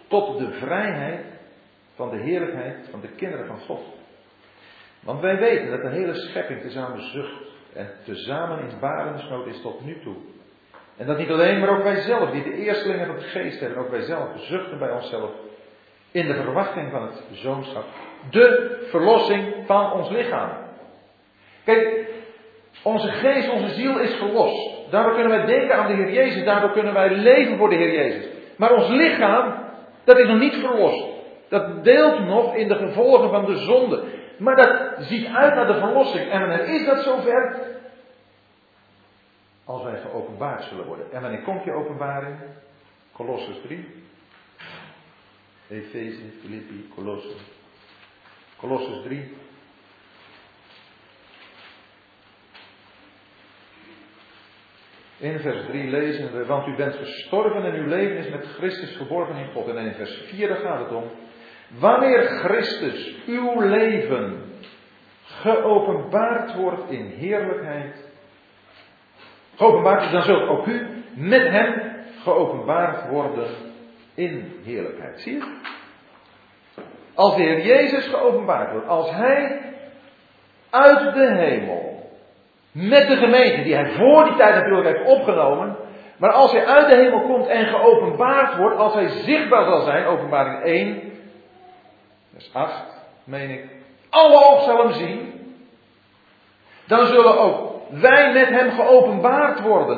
[0.07, 1.25] tot de vrijheid
[1.95, 3.81] van de heerlijkheid van de kinderen van God.
[4.99, 7.41] Want wij weten dat de hele schepping tezamen zucht
[7.73, 10.15] en tezamen in barensnood is tot nu toe.
[10.97, 13.77] En dat niet alleen, maar ook wij zelf, die de eerstelingen van het geest hebben,
[13.77, 15.29] ook wij zelf zuchten bij onszelf
[16.11, 17.83] in de verwachting van het zoonschap.
[18.29, 20.49] De verlossing van ons lichaam.
[21.65, 22.07] Kijk,
[22.83, 24.91] onze geest, onze ziel is verlost.
[24.91, 27.93] Daardoor kunnen wij denken aan de Heer Jezus, daardoor kunnen wij leven voor de Heer
[27.93, 28.25] Jezus.
[28.57, 29.53] Maar ons lichaam,
[30.03, 31.05] dat is nog niet verlost.
[31.49, 34.03] Dat deelt nog in de gevolgen van de zonde.
[34.37, 36.29] Maar dat ziet uit naar de verlossing.
[36.29, 37.55] En wanneer is dat zover?
[39.67, 41.11] Als wij geopenbaard zullen worden.
[41.11, 42.39] En wanneer komt je openbaring?
[43.13, 43.85] Colossus 3.
[45.69, 47.41] Efeze, Filippi, Colossus.
[48.57, 49.35] Colossus 3.
[55.17, 58.95] In vers 3 lezen we, want u bent gestorven en uw leven is met Christus
[58.95, 59.67] geborgen in God.
[59.67, 61.11] En in vers 4 gaat het om,
[61.79, 64.43] Wanneer Christus uw leven
[65.23, 68.06] geopenbaard wordt in heerlijkheid,
[69.57, 73.47] geopenbaard is, dan zult ook u met hem geopenbaard worden
[74.15, 75.19] in heerlijkheid.
[75.19, 75.57] Zie je?
[77.13, 79.61] Als de Heer Jezus geopenbaard wordt, als Hij
[80.69, 82.11] uit de hemel,
[82.71, 85.75] met de gemeente die Hij voor die tijd natuurlijk heeft opgenomen,
[86.17, 90.05] maar als Hij uit de hemel komt en geopenbaard wordt, als Hij zichtbaar zal zijn,
[90.05, 91.01] openbaring 1,
[92.33, 92.83] vers 8,
[93.23, 93.65] meen ik,
[94.09, 95.33] alle oog zal hem zien,
[96.87, 99.97] dan zullen ook wij met hem geopenbaard worden.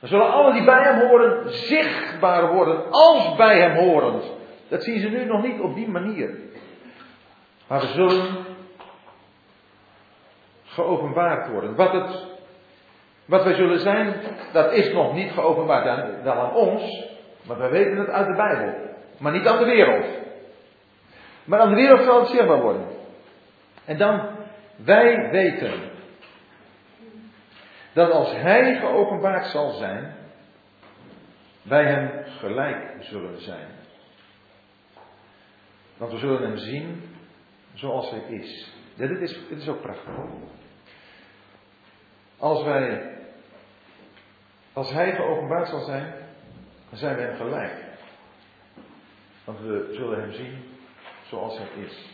[0.00, 4.32] Dan zullen alle die bij hem horen zichtbaar worden als bij hem horend.
[4.68, 6.30] Dat zien ze nu nog niet op die manier.
[7.66, 8.44] Maar we zullen
[10.64, 11.74] geopenbaard worden.
[11.76, 12.26] Wat, het,
[13.24, 14.14] wat wij zullen zijn,
[14.52, 16.22] dat is nog niet geopenbaard.
[16.22, 17.06] Wel aan ons,
[17.42, 18.74] maar wij weten het uit de Bijbel.
[19.18, 20.06] Maar niet aan de wereld.
[21.44, 22.86] Maar aan de wereld zal het zichtbaar worden.
[23.84, 24.28] En dan,
[24.76, 25.72] wij weten
[27.94, 30.14] dat als Hij geopenbaard zal zijn,
[31.62, 33.68] wij Hem gelijk zullen zijn.
[35.96, 37.02] Want we zullen Hem zien
[37.74, 38.72] zoals Hij is.
[38.94, 40.14] dit, is is ook prachtig.
[42.38, 43.12] Als wij
[44.72, 46.14] Als Hij geopenbaard zal zijn,
[46.88, 47.84] dan zijn we Hem gelijk.
[49.44, 50.64] Want we zullen Hem zien
[51.28, 52.13] zoals Hij is.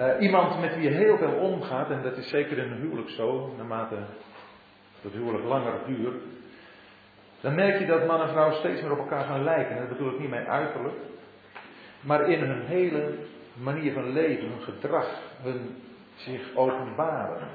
[0.00, 3.08] Uh, iemand met wie je heel veel omgaat, en dat is zeker in een huwelijk
[3.08, 3.96] zo, naarmate
[5.02, 6.22] het huwelijk langer duurt,
[7.40, 9.74] dan merk je dat man en vrouw steeds meer op elkaar gaan lijken.
[9.74, 10.94] En dat bedoel ik niet mijn uiterlijk,
[12.00, 13.14] maar in hun hele
[13.52, 15.06] manier van leven, hun gedrag,
[15.42, 15.82] hun
[16.14, 17.48] zich openbaren.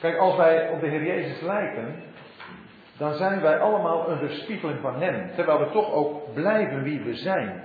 [0.00, 2.02] Kijk, als wij op de Heer Jezus lijken,
[2.96, 7.14] dan zijn wij allemaal een weerspiegeling van Hem, terwijl we toch ook blijven wie we
[7.14, 7.62] zijn.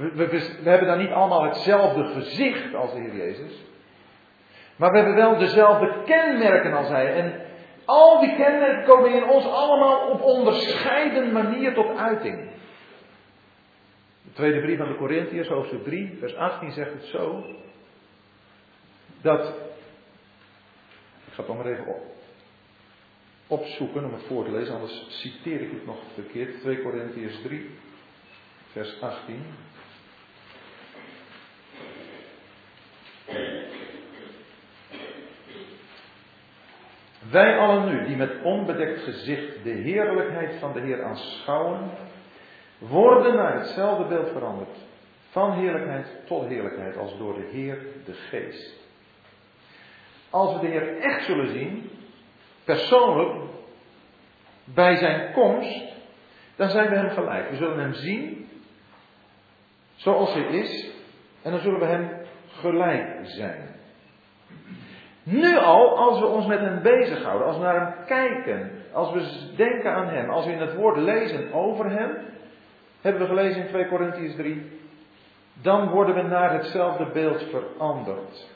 [0.00, 0.28] We,
[0.62, 3.64] we, hebben dan niet allemaal hetzelfde gezicht als de Heer Jezus,
[4.76, 7.14] maar we hebben wel dezelfde kenmerken als Hij.
[7.14, 7.40] En
[7.84, 12.50] al die kenmerken komen in ons allemaal op onderscheiden manier tot uiting.
[14.22, 17.44] De tweede brief aan de Corinthiërs, hoofdstuk 3, vers 18 zegt het zo.
[19.22, 19.48] Dat,
[21.26, 22.02] ik ga het dan maar even op,
[23.46, 26.60] opzoeken om het voor te lezen, anders citeer ik het nog verkeerd.
[26.60, 27.70] 2 Corinthiërs 3,
[28.72, 29.44] vers 18.
[37.30, 41.90] Wij allen nu, die met onbedekt gezicht de heerlijkheid van de Heer aanschouwen,
[42.78, 44.76] worden naar hetzelfde beeld veranderd.
[45.30, 48.74] Van heerlijkheid tot heerlijkheid, als door de Heer de Geest.
[50.30, 51.90] Als we de Heer echt zullen zien,
[52.64, 53.50] persoonlijk,
[54.64, 55.92] bij zijn komst,
[56.56, 57.50] dan zijn we hem gelijk.
[57.50, 58.48] We zullen hem zien
[59.94, 60.90] zoals hij is,
[61.42, 62.19] en dan zullen we hem
[62.52, 63.68] gelijk zijn.
[65.22, 69.52] Nu al, als we ons met hem bezighouden, als we naar hem kijken, als we
[69.56, 72.16] denken aan hem, als we in het woord lezen over hem,
[73.00, 74.80] hebben we gelezen in 2 Korintiërs 3,
[75.62, 78.48] dan worden we naar hetzelfde beeld veranderd.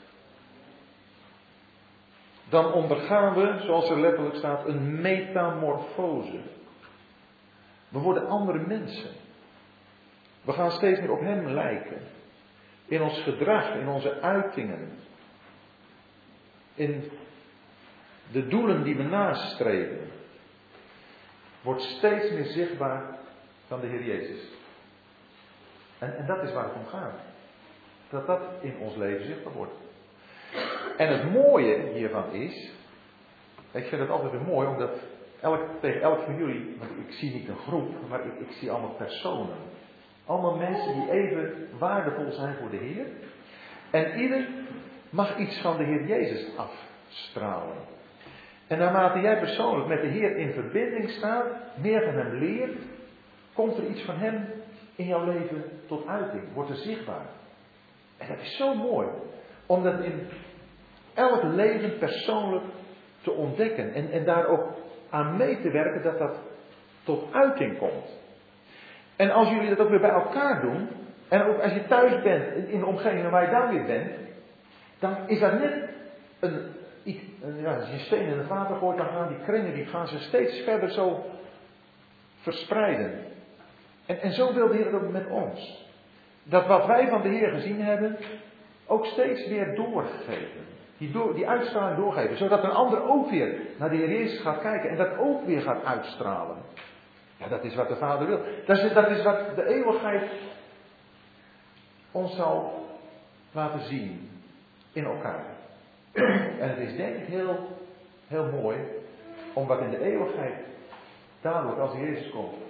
[2.49, 6.39] Dan ondergaan we, zoals er letterlijk staat, een metamorfose.
[7.89, 9.09] We worden andere mensen.
[10.41, 11.97] We gaan steeds meer op Hem lijken.
[12.85, 14.89] In ons gedrag, in onze uitingen.
[16.73, 17.11] In
[18.31, 20.11] de doelen die we nastreven.
[21.61, 23.17] Wordt steeds meer zichtbaar
[23.67, 24.53] van de Heer Jezus.
[25.99, 27.19] En, en dat is waar het om gaat.
[28.09, 29.73] Dat dat in ons leven zichtbaar wordt.
[30.97, 32.71] En het mooie hiervan is,
[33.71, 34.91] ik vind het altijd weer mooi, omdat
[35.81, 39.57] tegen elk van jullie, want ik zie niet een groep, maar ik zie allemaal personen.
[40.25, 43.05] Allemaal mensen die even waardevol zijn voor de Heer.
[43.91, 44.47] En ieder
[45.09, 47.77] mag iets van de Heer Jezus afstralen.
[48.67, 52.77] En naarmate jij persoonlijk met de Heer in verbinding staat, meer van Hem leert,
[53.53, 54.45] komt er iets van Hem
[54.95, 57.25] in jouw leven tot uiting, wordt er zichtbaar.
[58.17, 59.07] En dat is zo mooi,
[59.65, 60.27] om dat in
[61.13, 62.65] elk leven persoonlijk
[63.21, 64.63] te ontdekken en, en daar ook
[65.09, 66.39] aan mee te werken dat dat
[67.03, 68.23] tot uiting komt.
[69.15, 70.87] En als jullie dat ook weer bij elkaar doen,
[71.27, 74.11] en ook als je thuis bent in de omgeving waar je daar weer bent,
[74.99, 75.89] dan is dat net
[76.39, 76.61] een,
[77.43, 80.07] een ja, als je steen in het water gooit, dan gaan die kringen die gaan
[80.07, 81.25] ze steeds verder zo
[82.41, 83.19] verspreiden.
[84.05, 85.87] En, en zo wil de Heer het ook met ons.
[86.43, 88.17] Dat wat wij van de Heer gezien hebben,
[88.85, 90.65] ook steeds weer doorgeven.
[90.97, 92.37] Die, die uitstraling doorgeven.
[92.37, 95.61] Zodat een ander ook weer naar de Heer Jezus gaat kijken en dat ook weer
[95.61, 96.57] gaat uitstralen.
[97.49, 98.39] Dat is wat de Vader wil.
[98.65, 100.29] Dat is, dat is wat de eeuwigheid
[102.11, 102.85] ons zal
[103.51, 104.29] laten zien
[104.93, 105.45] in elkaar.
[106.59, 107.67] En het is denk ik heel,
[108.27, 108.77] heel mooi
[109.53, 110.55] om wat in de eeuwigheid
[111.41, 112.65] dadelijk als Jezus komt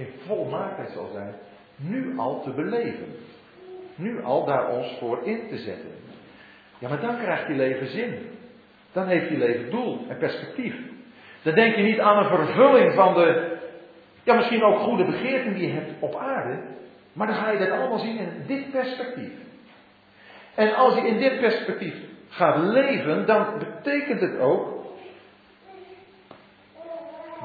[0.00, 1.34] in volmaaktheid zal zijn,
[1.76, 3.06] nu al te beleven.
[3.94, 5.90] Nu al daar ons voor in te zetten.
[6.78, 8.28] Ja, maar dan krijgt je leven zin.
[8.92, 10.74] Dan heeft je leven doel en perspectief.
[11.42, 13.49] Dan denk je niet aan een vervulling van de,
[14.36, 16.58] misschien ook goede begeerten die je hebt op aarde.
[17.12, 19.32] Maar dan ga je dat allemaal zien in dit perspectief.
[20.54, 21.94] En als je in dit perspectief
[22.28, 24.84] gaat leven, dan betekent het ook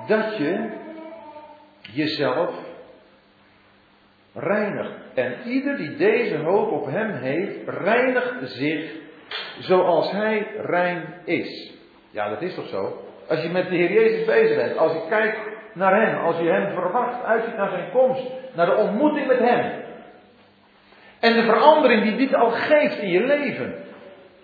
[0.07, 0.69] dat je
[1.81, 2.55] jezelf
[4.33, 4.91] reinigt.
[5.13, 8.91] En ieder die deze hoop op hem heeft, reinigt zich
[9.59, 11.73] zoals hij rein is.
[12.11, 13.05] Ja, dat is toch zo?
[13.27, 16.49] Als je met de Heer Jezus bezig bent, als je kijkt naar Hem, als je
[16.49, 18.23] Hem verwacht, uitziet naar Zijn komst,
[18.53, 19.71] naar de ontmoeting met Hem.
[21.19, 23.75] En de verandering die dit al geeft in je leven,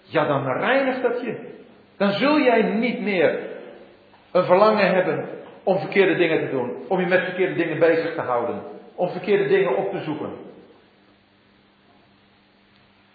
[0.02, 1.50] ja, dan reinigt dat je.
[1.98, 3.40] Dan zul jij niet meer
[4.32, 5.30] een verlangen hebben
[5.64, 8.62] om verkeerde dingen te doen, om je met verkeerde dingen bezig te houden,
[8.96, 10.30] om verkeerde dingen op te zoeken.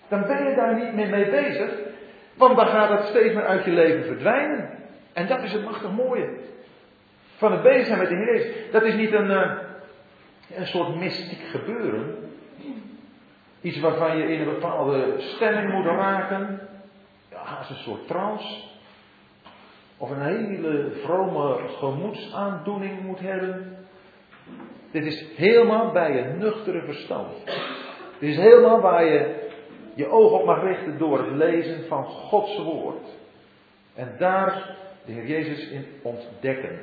[0.09, 1.71] Dan ben je daar niet meer mee bezig,
[2.37, 4.71] Want dan gaat het steeds meer uit je leven verdwijnen.
[5.13, 6.29] En dat is het machtig mooie.
[7.37, 8.71] Van het bezig zijn met de Heer Jezus.
[8.71, 9.53] Dat is niet een, uh,
[10.55, 12.17] een soort mystiek gebeuren.
[13.61, 16.69] Iets waarvan je in een bepaalde stemming moet raken.
[17.31, 18.63] Ja, een soort trance.
[19.97, 23.77] Of een hele vrome gemoedsaandoening moet hebben.
[24.91, 27.45] Dit is helemaal bij je nuchtere verstand.
[28.19, 29.49] Dit is helemaal waar je
[29.95, 33.09] je oog op mag richten door het lezen van Gods woord.
[33.95, 36.81] En daar de Heer Jezus in ontdekken.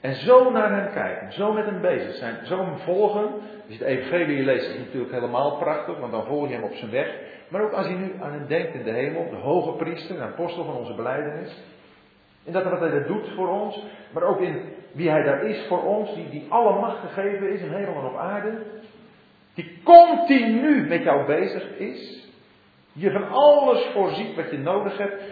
[0.00, 3.28] En zo naar hem kijken, zo met hem bezig zijn, zo hem volgen.
[3.66, 6.90] Je het evangelie leest, is natuurlijk helemaal prachtig, want dan volg je hem op zijn
[6.90, 7.14] weg.
[7.48, 10.22] Maar ook als hij nu aan hem denkt in de hemel, de hoge priester, de
[10.22, 11.62] apostel van onze beleidenis.
[12.44, 15.66] In dat wat hij dat doet voor ons, maar ook in wie hij daar is
[15.66, 18.52] voor ons, die, die alle macht gegeven is in hemel en op aarde.
[19.54, 22.28] Die continu met jou bezig is.
[22.92, 25.22] Je van alles voorziet wat je nodig hebt.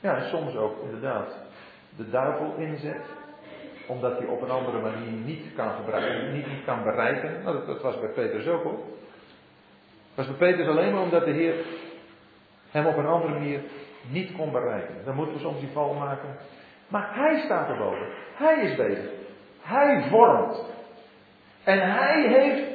[0.00, 1.38] Ja, en soms ook inderdaad
[1.96, 3.20] de duivel inzet.
[3.86, 7.42] Omdat hij op een andere manier niet kan gebruiken, niet, kan bereiken.
[7.42, 8.78] Nou, dat, was bij Petrus ook hoor.
[10.14, 11.54] Was bij Petrus alleen maar omdat de Heer
[12.70, 13.60] hem op een andere manier
[14.08, 14.94] niet kon bereiken.
[15.04, 16.36] Dan moeten we soms die val maken.
[16.88, 18.06] Maar hij staat erboven.
[18.34, 19.10] Hij is bezig.
[19.60, 20.64] Hij vormt.
[21.64, 22.70] En hij heeft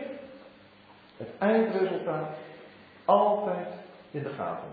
[1.17, 2.35] het eindresultaat
[3.05, 3.67] altijd
[4.11, 4.69] in de gaten.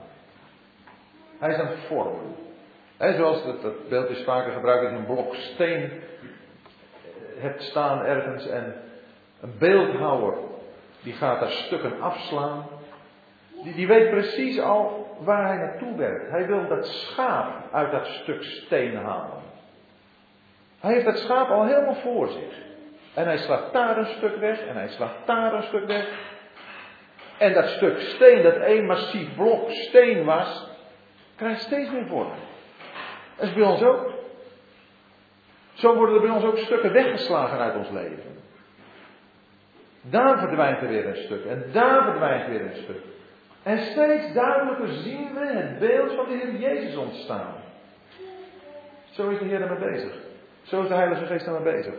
[1.38, 2.34] Hij is aan het vormen.
[2.96, 5.90] He, zoals dat, dat beeld is vaker gebruikt, je een blok steen
[7.38, 8.74] hebt staan ergens en
[9.40, 10.34] een beeldhouwer
[11.02, 12.66] die gaat daar stukken afslaan.
[13.62, 16.30] Die, die weet precies al waar hij naartoe werkt.
[16.30, 19.42] Hij wil dat schaap uit dat stuk steen halen.
[20.80, 22.62] Hij heeft dat schaap al helemaal voor zich.
[23.14, 26.08] En hij slaat daar een stuk weg en hij slaat daar een stuk weg.
[27.38, 30.70] En dat stuk steen, dat één massief blok steen was,
[31.36, 32.32] krijgt steeds meer vorm.
[33.36, 34.12] Dat is bij ons ook.
[35.72, 38.42] Zo worden er bij ons ook stukken weggeslagen uit ons leven.
[40.00, 41.44] Daar verdwijnt er weer een stuk.
[41.44, 43.02] En daar verdwijnt weer een stuk.
[43.62, 47.54] En steeds duidelijker zien we het beeld van de Heer Jezus ontstaan.
[49.10, 50.14] Zo is de Heer ermee bezig.
[50.62, 51.94] Zo is de Heilige Geest ermee bezig.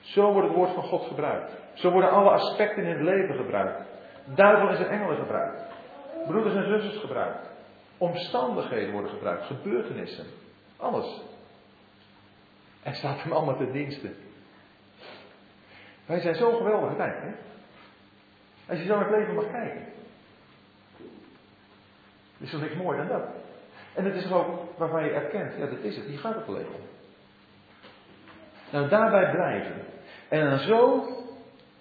[0.00, 1.52] Zo wordt het woord van God gebruikt.
[1.74, 3.82] Zo worden alle aspecten in het leven gebruikt.
[4.24, 5.62] Duivel en zijn engelen gebruikt.
[6.26, 7.50] Broeders en zusters gebruikt.
[7.98, 9.46] Omstandigheden worden gebruikt.
[9.46, 10.26] Gebeurtenissen.
[10.80, 11.22] Alles.
[12.82, 14.10] En staat hem allemaal ten dienste.
[16.06, 17.30] Wij zijn zo geweldig tijd, hè?
[18.68, 19.86] Als je zo naar het leven mag kijken.
[22.38, 23.28] Is er niks mooier dan dat?
[23.94, 26.56] En het is ook waarvan je erkent, ja, dat is het, hier gaat het om.
[28.70, 29.84] Nou, daarbij blijven.
[30.28, 31.06] En dan zo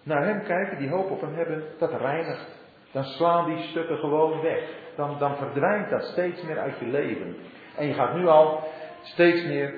[0.04, 2.58] naar hem kijken, die hoop op hem hebben, dat reinigt.
[2.92, 4.64] Dan slaan die stukken gewoon weg.
[4.96, 7.36] Dan, dan verdwijnt dat steeds meer uit je leven.
[7.76, 8.68] En je gaat nu al
[9.02, 9.74] steeds meer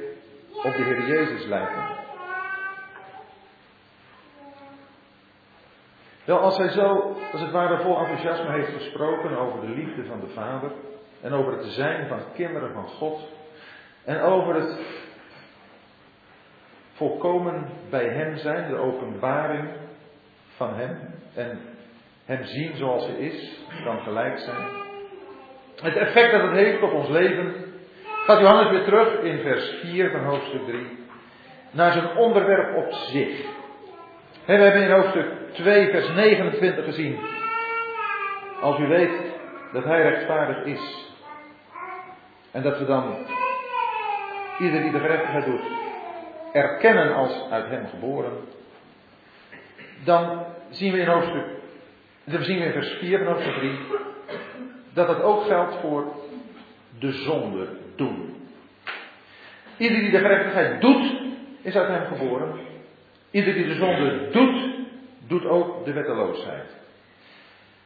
[0.53, 1.99] op de Heer Jezus lijken.
[6.25, 10.19] Wel, als hij zo, als het ware vol enthousiasme heeft gesproken over de liefde van
[10.19, 10.71] de Vader
[11.21, 13.27] en over het zijn van kinderen van God
[14.05, 14.79] en over het
[16.93, 19.69] volkomen bij Hem zijn, de openbaring
[20.55, 20.97] van Hem
[21.33, 21.59] en
[22.25, 24.67] Hem zien zoals Hij is, kan gelijk zijn.
[25.81, 27.60] Het effect dat het heeft op ons leven,
[28.31, 30.87] gaat Johannes weer terug in vers 4 van hoofdstuk 3
[31.71, 33.45] naar zijn onderwerp op zich.
[34.45, 37.19] we hebben in hoofdstuk 2, vers 29 gezien.
[38.61, 39.11] Als u weet
[39.73, 41.13] dat Hij rechtvaardig is.
[42.51, 43.15] En dat we dan
[44.59, 45.61] ieder die de gerechtigheid doet,
[46.53, 48.31] erkennen als uit Hem geboren
[50.03, 51.45] dan zien we in hoofdstuk,
[52.23, 53.79] dan zien we in vers 4 van hoofdstuk 3,
[54.93, 56.05] dat het ook geldt voor
[56.99, 58.35] de zonde doen.
[59.77, 61.21] Ieder die de gerechtigheid doet,
[61.61, 62.53] is uit hem geboren.
[63.31, 64.69] Ieder die de zonde doet,
[65.27, 66.79] doet ook de wetteloosheid.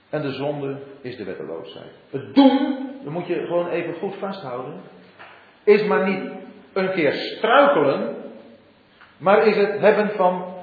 [0.10, 1.92] En de zonde is de wetteloosheid.
[2.10, 4.82] Het doen, dat moet je gewoon even goed vasthouden,
[5.64, 6.32] is maar niet
[6.74, 8.16] een keer struikelen,
[9.18, 10.54] maar is het hebben van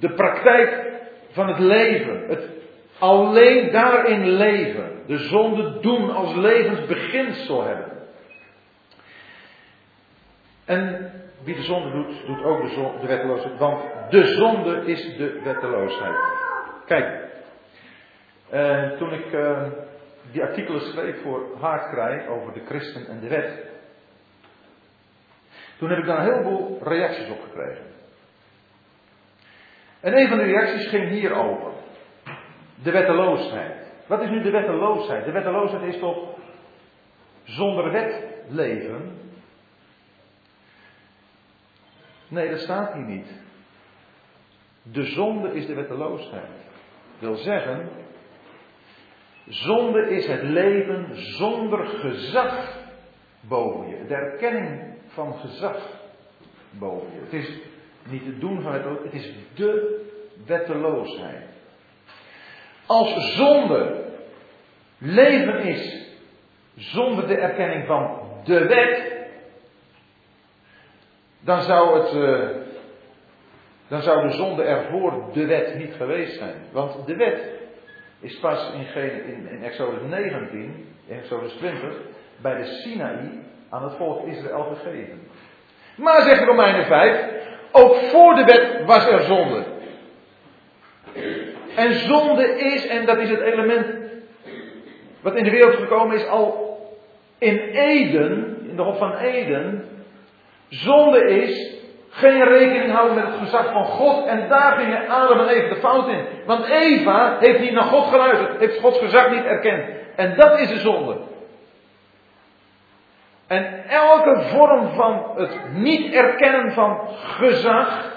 [0.00, 0.94] de praktijk
[1.30, 2.28] van het leven.
[2.28, 2.50] Het
[2.98, 4.90] alleen daarin leven.
[5.06, 7.95] De zonde doen als levensbeginsel hebben.
[10.66, 11.12] En
[11.44, 12.62] wie de zonde doet, doet ook
[13.00, 13.58] de, wetteloosheid.
[13.58, 16.16] Want de zonde is de wetteloosheid.
[16.86, 17.24] Kijk,
[18.50, 19.62] eh, toen ik eh,
[20.32, 23.64] die artikelen schreef voor Haardkrij over de christen en de wet.
[25.78, 27.84] Toen heb ik daar een heleboel reacties op gekregen.
[30.00, 31.72] En een van de reacties ging hierover.
[32.82, 33.74] De wetteloosheid.
[34.06, 35.24] Wat is nu de wetteloosheid?
[35.24, 36.28] De wetteloosheid is toch
[37.44, 39.25] zonder wet leven.
[42.28, 43.26] Nee, dat staat hier niet.
[44.82, 46.50] De zonde is de wetteloosheid.
[47.18, 47.88] Wil zeggen,
[49.48, 52.84] zonde is het leven zonder gezag
[53.40, 54.06] boven je.
[54.06, 55.76] De erkenning van gezag
[56.70, 57.20] boven je.
[57.20, 57.58] Het is
[58.08, 60.04] niet het doen van het, het is de
[60.46, 61.44] wetteloosheid.
[62.86, 64.04] Als zonde
[64.98, 66.10] leven is
[66.74, 69.05] zonder de erkenning van de wet,
[71.46, 72.48] dan zou, het, uh,
[73.88, 76.54] dan zou de zonde ervoor de wet niet geweest zijn.
[76.72, 77.40] Want de wet
[78.20, 81.94] is pas in, in, in Exodus 19, in Exodus 20,
[82.42, 85.20] bij de Sinaï aan het volk Israël gegeven.
[85.96, 87.24] Maar zegt Romeinen 5,
[87.72, 89.64] ook voor de wet was er zonde.
[91.76, 93.86] En zonde is, en dat is het element
[95.20, 96.76] wat in de wereld gekomen is, al
[97.38, 99.95] in Eden, in de Hof van Eden,
[100.68, 101.74] zonde is
[102.08, 104.26] geen rekening houden met het gezag van God.
[104.26, 106.26] En daar gingen Adam en Eva de fout in.
[106.46, 109.84] Want Eva heeft niet naar God geluisterd, heeft Gods gezag niet erkend.
[110.16, 111.16] En dat is de zonde.
[113.46, 118.14] En elke vorm van het niet erkennen van gezag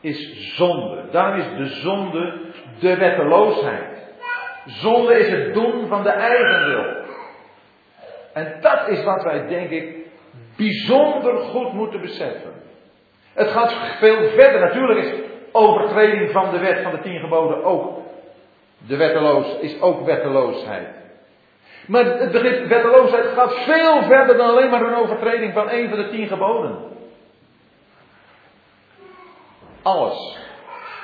[0.00, 1.04] is zonde.
[1.10, 2.40] Daarom is de zonde
[2.78, 3.94] de wetteloosheid.
[4.66, 7.04] Zonde is het doen van de eigen wil.
[8.32, 10.05] En dat is wat wij, denk ik,
[10.56, 12.52] bijzonder goed moeten beseffen.
[13.34, 14.60] Het gaat veel verder.
[14.60, 15.20] Natuurlijk is
[15.52, 17.98] overtreding van de wet van de tien geboden ook
[18.86, 20.88] de wetteloos, is ook wetteloosheid.
[21.86, 25.98] Maar het begrip wetteloosheid gaat veel verder dan alleen maar een overtreding van een van
[25.98, 26.78] de tien geboden.
[29.82, 30.38] Alles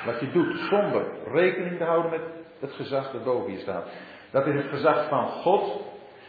[0.05, 2.21] wat je doet zonder rekening te houden met
[2.59, 3.87] het gezag dat boven je staat.
[4.31, 5.81] Dat is het gezag van God.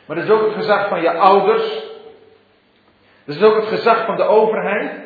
[0.06, 1.93] Maar dat is ook het gezag van je ouders.
[3.24, 5.02] Dat is ook het gezag van de overheid.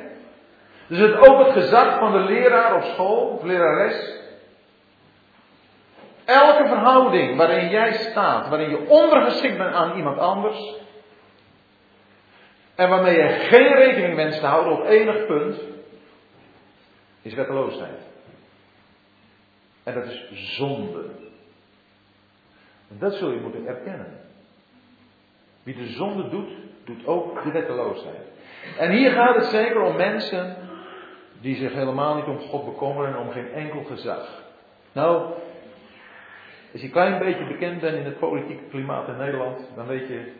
[0.86, 4.16] Dus het ook het gezag van de leraar op school, of lerares.
[6.24, 10.74] Elke verhouding waarin jij staat, waarin je ondergeschikt bent aan iemand anders.
[12.74, 15.60] En waarmee je geen rekening wenst te houden op enig punt,
[17.22, 18.00] is wetteloosheid.
[19.82, 21.04] En dat is zonde.
[22.90, 24.20] En dat zul je moeten erkennen.
[25.62, 26.50] Wie de zonde doet,
[26.88, 28.26] doet ook de wetteloosheid.
[28.78, 30.56] En hier gaat het zeker om mensen
[31.40, 34.42] die zich helemaal niet om God bekommeren en om geen enkel gezag.
[34.92, 35.34] Nou,
[36.72, 40.08] als je een klein beetje bekend bent in het politieke klimaat in Nederland, dan weet
[40.08, 40.32] je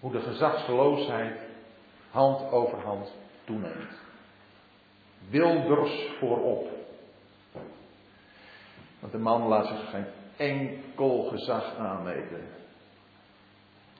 [0.00, 1.40] hoe de gezagsloosheid
[2.10, 4.00] hand over hand toeneemt.
[5.30, 6.68] Wilders voorop.
[9.00, 10.06] Want de man laat zich geen
[10.36, 12.46] enkel gezag aanmeten.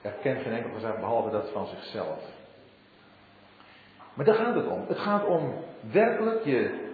[0.03, 2.19] Erkent geen enkel gezag behalve dat van zichzelf.
[4.13, 4.85] Maar daar gaat het om.
[4.87, 5.53] Het gaat om
[5.91, 6.91] werkelijk je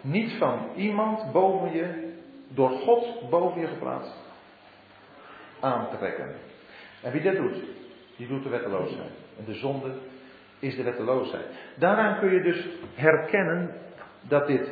[0.00, 2.14] niet van iemand boven je,
[2.48, 4.14] door God boven je geplaatst,
[5.60, 6.34] aan te trekken.
[7.02, 7.56] En wie dat doet,
[8.16, 9.12] die doet de wetteloosheid.
[9.38, 9.94] En de zonde
[10.58, 11.46] is de wetteloosheid.
[11.74, 13.74] Daaraan kun je dus herkennen
[14.20, 14.70] dat dit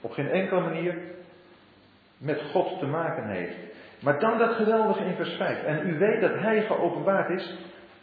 [0.00, 0.98] op geen enkele manier
[2.18, 3.56] met God te maken heeft.
[4.00, 5.62] Maar dan dat geweldige in vers 5.
[5.62, 7.56] En u weet dat Hij geopenbaard is,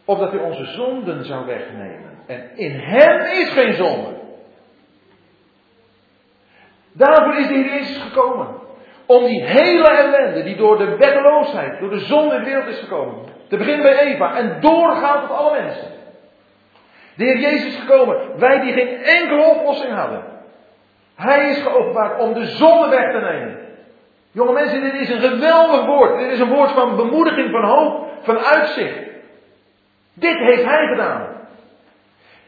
[0.05, 2.11] opdat Hij onze zonden zou wegnemen.
[2.27, 4.15] En in Hem is geen zonde.
[6.91, 8.47] Daarvoor is de Heer Jezus gekomen.
[9.05, 12.79] Om die hele ellende die door de wetteloosheid, door de zonde in de wereld is
[12.79, 13.25] gekomen.
[13.47, 15.91] Te beginnen bij Eva en doorgaat tot alle mensen.
[17.15, 18.39] De Heer Jezus is gekomen.
[18.39, 20.23] Wij die geen enkele oplossing hadden.
[21.15, 23.66] Hij is geopenbaard om de zonde weg te nemen.
[24.31, 26.19] Jonge mensen, dit is een geweldig woord.
[26.19, 28.99] Dit is een woord van bemoediging, van hoop, van uitzicht.
[30.13, 31.35] Dit heeft hij gedaan.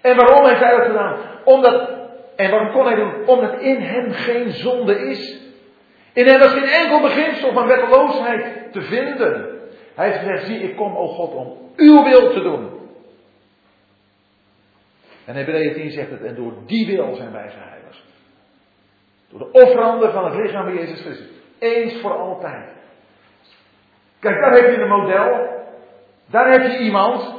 [0.01, 1.17] En waarom heeft hij dat gedaan?
[1.43, 1.89] Omdat,
[2.35, 3.13] en waarom kon hij doen?
[3.25, 5.37] Omdat in hem geen zonde is.
[6.13, 9.59] In hem was geen enkel beginsel van wetteloosheid te vinden.
[9.95, 12.69] Hij heeft gezegd, zie ik kom, o God, om uw wil te doen.
[15.25, 18.03] En Hebreeën 10 zegt het, en door die wil zijn wij geheiligd.
[19.29, 21.38] Door de offeranden van het lichaam van Jezus Christus.
[21.59, 22.69] Eens voor altijd.
[24.19, 25.57] Kijk, daar heb je een model.
[26.25, 27.35] Daar heb je iemand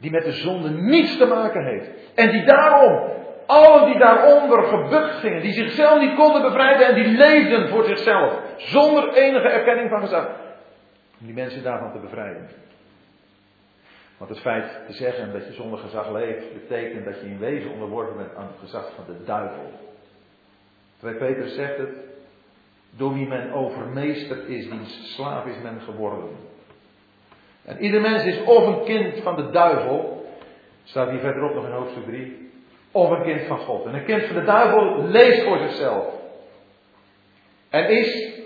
[0.00, 1.90] die met de zonde niets te maken heeft.
[2.14, 3.10] En die daarom,
[3.46, 8.40] allen die daaronder gebukt gingen, die zichzelf niet konden bevrijden en die leefden voor zichzelf,
[8.56, 10.26] zonder enige erkenning van gezag,
[11.20, 12.48] om die mensen daarvan te bevrijden.
[14.18, 17.70] Want het feit te zeggen dat je zonder gezag leeft, betekent dat je in wezen
[17.70, 19.70] onderworpen bent aan het gezag van de duivel.
[20.98, 21.90] 2 Petrus zegt het,
[22.96, 26.28] door wie men overmeesterd is, die slaaf is men geworden.
[27.64, 30.26] En ieder mens is of een kind van de duivel,
[30.84, 32.50] staat hier verderop nog in hoofdstuk 3,
[32.90, 33.86] of een kind van God.
[33.86, 36.06] En een kind van de duivel leest voor zichzelf.
[37.68, 38.40] En is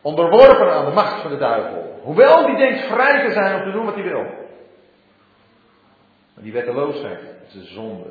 [0.00, 2.00] onderworpen aan de macht van de duivel.
[2.02, 4.22] Hoewel die denkt vrij te zijn om te doen wat hij wil.
[6.34, 8.08] Maar die wetteloosheid is een zonde.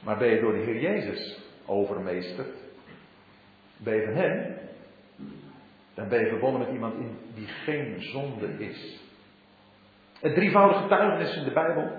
[0.00, 2.65] Maar ben je door de Heer Jezus overmeesterd,
[3.84, 4.58] van Hem,
[5.94, 9.00] dan ben je verbonden met iemand in die geen zonde is.
[10.20, 11.90] Het drievoudige getuigenis in de Bijbel,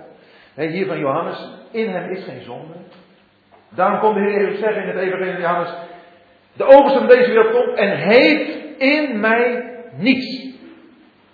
[0.54, 2.74] hier van Johannes, in hem is geen zonde.
[3.68, 5.74] Daarom kon de Heer Jezus zeggen in het Evangelie van Johannes,
[6.52, 10.56] de overste van deze wereld komt en heeft in mij niets.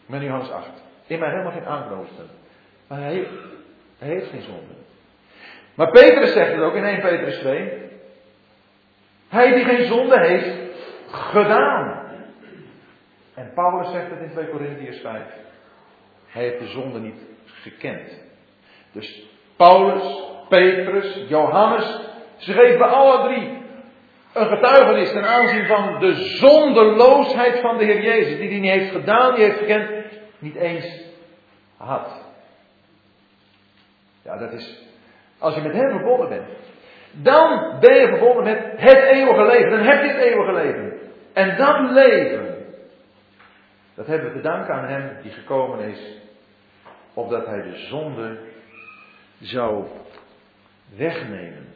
[0.06, 0.68] Met Johannes 8.
[1.06, 2.30] In mij helemaal geen aanknoopspunt.
[2.88, 3.26] Maar hij
[3.98, 4.74] hij heeft geen zonde.
[5.74, 7.83] Maar Petrus zegt het ook in 1 Petrus 2.
[9.34, 10.56] Hij die geen zonde heeft
[11.10, 12.02] gedaan.
[13.34, 15.22] En Paulus zegt het in 2 Corinthiërs 5.
[16.26, 18.22] Hij heeft de zonde niet gekend.
[18.92, 19.22] Dus
[19.56, 22.00] Paulus, Petrus, Johannes,
[22.36, 23.62] ze geven alle drie
[24.32, 28.38] een getuigenis ten aanzien van de zondeloosheid van de Heer Jezus.
[28.38, 29.90] Die hij niet heeft gedaan, die heeft gekend,
[30.38, 31.02] niet eens
[31.76, 32.22] had.
[34.22, 34.82] Ja, dat is,
[35.38, 36.63] als je met Hem verbonden bent,
[37.22, 39.70] dan ben je verbonden met het eeuwige leven.
[39.70, 40.92] Dan heb je het eeuwige leven.
[41.32, 42.64] En dat leven,
[43.94, 46.20] dat hebben we te danken aan Hem die gekomen is,
[47.14, 48.38] opdat Hij de zonde
[49.40, 49.86] zou
[50.96, 51.66] wegnemen.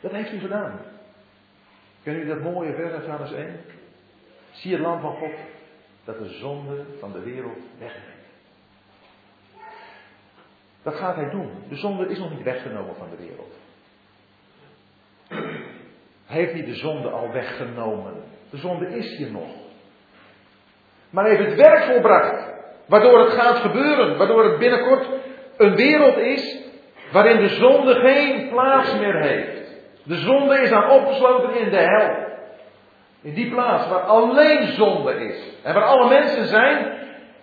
[0.00, 0.80] Dat heeft hij gedaan.
[2.02, 3.60] Kennen jullie dat mooie vers uit Johannes 1?
[4.50, 5.34] Zie het lam van God
[6.04, 8.15] dat de zonde van de wereld wegneemt.
[10.86, 11.50] Dat gaat hij doen.
[11.68, 13.54] De zonde is nog niet weggenomen van de wereld.
[16.26, 18.14] Hij heeft niet de zonde al weggenomen.
[18.50, 19.48] De zonde is hier nog.
[21.10, 22.52] Maar hij heeft het werk volbracht.
[22.86, 24.16] Waardoor het gaat gebeuren.
[24.16, 25.06] Waardoor het binnenkort
[25.56, 26.62] een wereld is
[27.12, 29.74] waarin de zonde geen plaats meer heeft.
[30.02, 32.16] De zonde is dan opgesloten in de hel.
[33.22, 35.58] In die plaats waar alleen zonde is.
[35.62, 36.92] En waar alle mensen zijn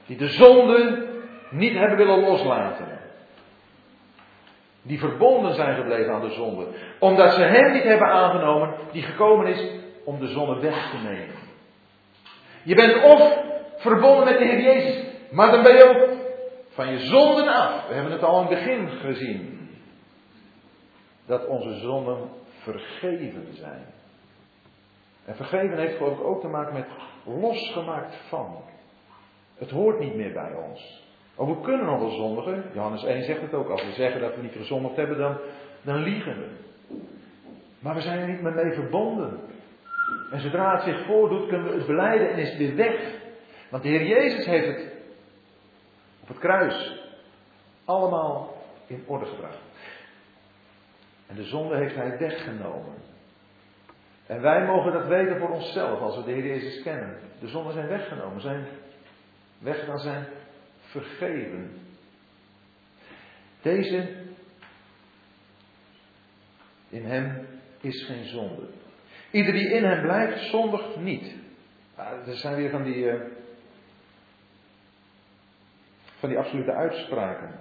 [0.05, 1.07] die de zonde
[1.49, 2.92] niet hebben willen loslaten.
[4.83, 6.67] Die verbonden zijn gebleven aan de zonde.
[6.99, 9.67] Omdat ze hem niet hebben aangenomen die gekomen is
[10.03, 11.35] om de zonde weg te nemen.
[12.63, 13.37] Je bent of
[13.75, 15.05] verbonden met de Heer Jezus.
[15.31, 16.17] Maar dan ben je ook
[16.69, 17.87] van je zonden af.
[17.87, 19.69] We hebben het al in het begin gezien.
[21.25, 22.29] Dat onze zonden
[22.61, 23.85] vergeven zijn.
[25.25, 26.87] En vergeven heeft geloof ik ook te maken met
[27.23, 28.61] losgemaakt van.
[29.55, 31.03] Het hoort niet meer bij ons.
[31.35, 32.63] Oh, we kunnen nog wel zondigen.
[32.73, 33.69] Johannes 1 zegt het ook.
[33.69, 35.37] Als we zeggen dat we niet gezondigd hebben, dan,
[35.81, 36.47] dan liegen we.
[37.79, 39.39] Maar we zijn er niet meer mee verbonden.
[40.31, 43.21] En zodra het zich voordoet, kunnen we het beleiden en is het weer weg.
[43.69, 44.93] Want de Heer Jezus heeft het
[46.21, 47.01] op het kruis
[47.85, 49.57] allemaal in orde gebracht.
[51.27, 52.93] En de zonde heeft hij weggenomen.
[54.25, 57.17] En wij mogen dat weten voor onszelf als we de Heer Jezus kennen.
[57.39, 58.65] De zonden zijn weggenomen, zijn
[59.59, 60.25] weggegaan, zijn
[60.93, 61.71] vergeven.
[63.61, 64.09] Deze
[66.89, 67.47] in hem
[67.81, 68.67] is geen zonde.
[69.31, 71.35] Ieder die in hem blijft, zondigt niet.
[71.95, 73.21] Ah, er zijn weer van die, uh,
[76.19, 77.59] van die absolute uitspraken.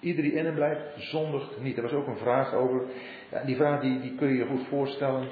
[0.00, 1.76] Ieder die in hem blijft, zondigt niet.
[1.76, 2.86] Er was ook een vraag over.
[3.30, 5.28] Ja, die vraag die, die kun je je goed voorstellen.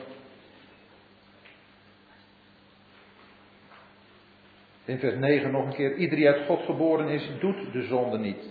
[4.85, 5.95] In vers 9 nog een keer.
[5.95, 8.49] Ieder die uit God geboren is, doet de zonde niet.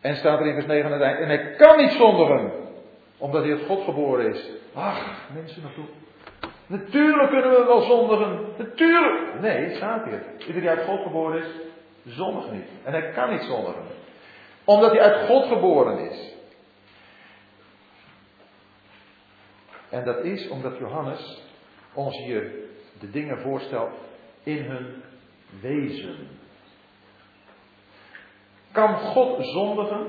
[0.00, 1.18] En staat er in vers 9 aan het eind.
[1.18, 2.52] En hij kan niet zondigen.
[3.18, 4.50] Omdat hij uit God geboren is.
[4.74, 5.84] Ach, mensen naartoe.
[6.66, 8.38] Natuurlijk kunnen we wel zondigen.
[8.58, 9.40] Natuurlijk.
[9.40, 10.22] Nee, het staat hier.
[10.38, 11.46] Ieder die uit God geboren is,
[12.04, 12.68] zondigt niet.
[12.84, 14.00] En hij kan niet zondigen
[14.64, 16.34] omdat hij uit God geboren is.
[19.88, 21.42] En dat is omdat Johannes
[21.92, 22.52] ons hier
[23.00, 23.92] de dingen voorstelt
[24.42, 25.02] in hun
[25.60, 26.28] wezen.
[28.72, 30.06] Kan God zondigen?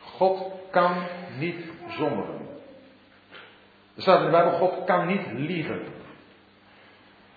[0.00, 1.02] God kan
[1.38, 2.38] niet zondigen.
[3.94, 5.80] Er staat in de Bijbel, God kan niet liegen.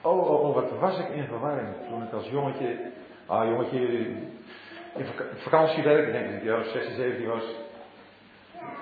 [0.01, 2.91] Oh, oh, oh, wat was ik in verwarring toen ik als jongetje,
[3.25, 4.29] ah jongetje, in
[5.35, 7.43] vakantiewerk, ik denk dat ik jaar 16, 17 was,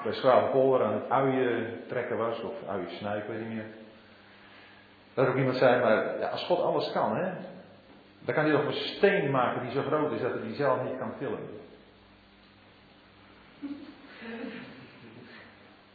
[0.03, 3.65] bij Schravenpolder aan het uien trekken was, of uien snijden, weet niet meer.
[5.13, 7.31] Dat ook iemand zei, maar ja, als God alles kan, hè,
[8.19, 10.83] dan kan hij toch een steen maken die zo groot is dat hij die zelf
[10.83, 11.39] niet kan tillen.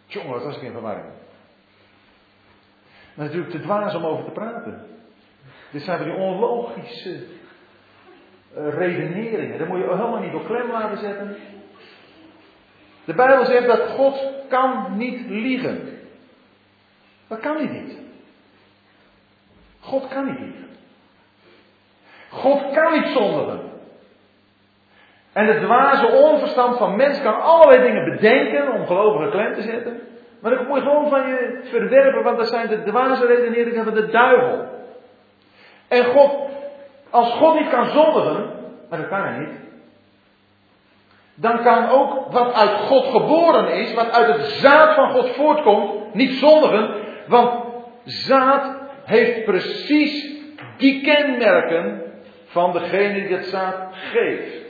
[0.06, 1.06] Jongen, wat was ik in verwarring.
[3.14, 4.86] Maar natuurlijk te dwaas om over te praten.
[5.70, 7.24] Dit zijn die onlogische
[8.56, 9.58] uh, redeneringen.
[9.58, 11.36] Daar moet je helemaal niet op klem laten zetten.
[13.04, 15.98] De Bijbel zegt dat God kan niet liegen.
[17.26, 18.03] Dat kan hij niet.
[19.84, 20.68] God kan niet liegen.
[22.30, 23.60] God kan niet zondigen.
[25.32, 30.00] En het dwaze onverstand van mens kan allerlei dingen bedenken om gelovigen klem te zetten.
[30.40, 33.94] Maar dan moet je gewoon van je verwerpen, want dat zijn de dwaze redeneringen van
[33.94, 34.68] de duivel.
[35.88, 36.30] En God,
[37.10, 38.50] als God niet kan zondigen,
[38.90, 39.62] maar dat kan hij niet.
[41.34, 46.14] Dan kan ook wat uit God geboren is, wat uit het zaad van God voortkomt,
[46.14, 46.94] niet zondigen.
[47.26, 47.64] Want
[48.04, 50.32] zaad heeft precies
[50.76, 52.02] die kenmerken
[52.44, 54.62] van degene die het zaad geeft.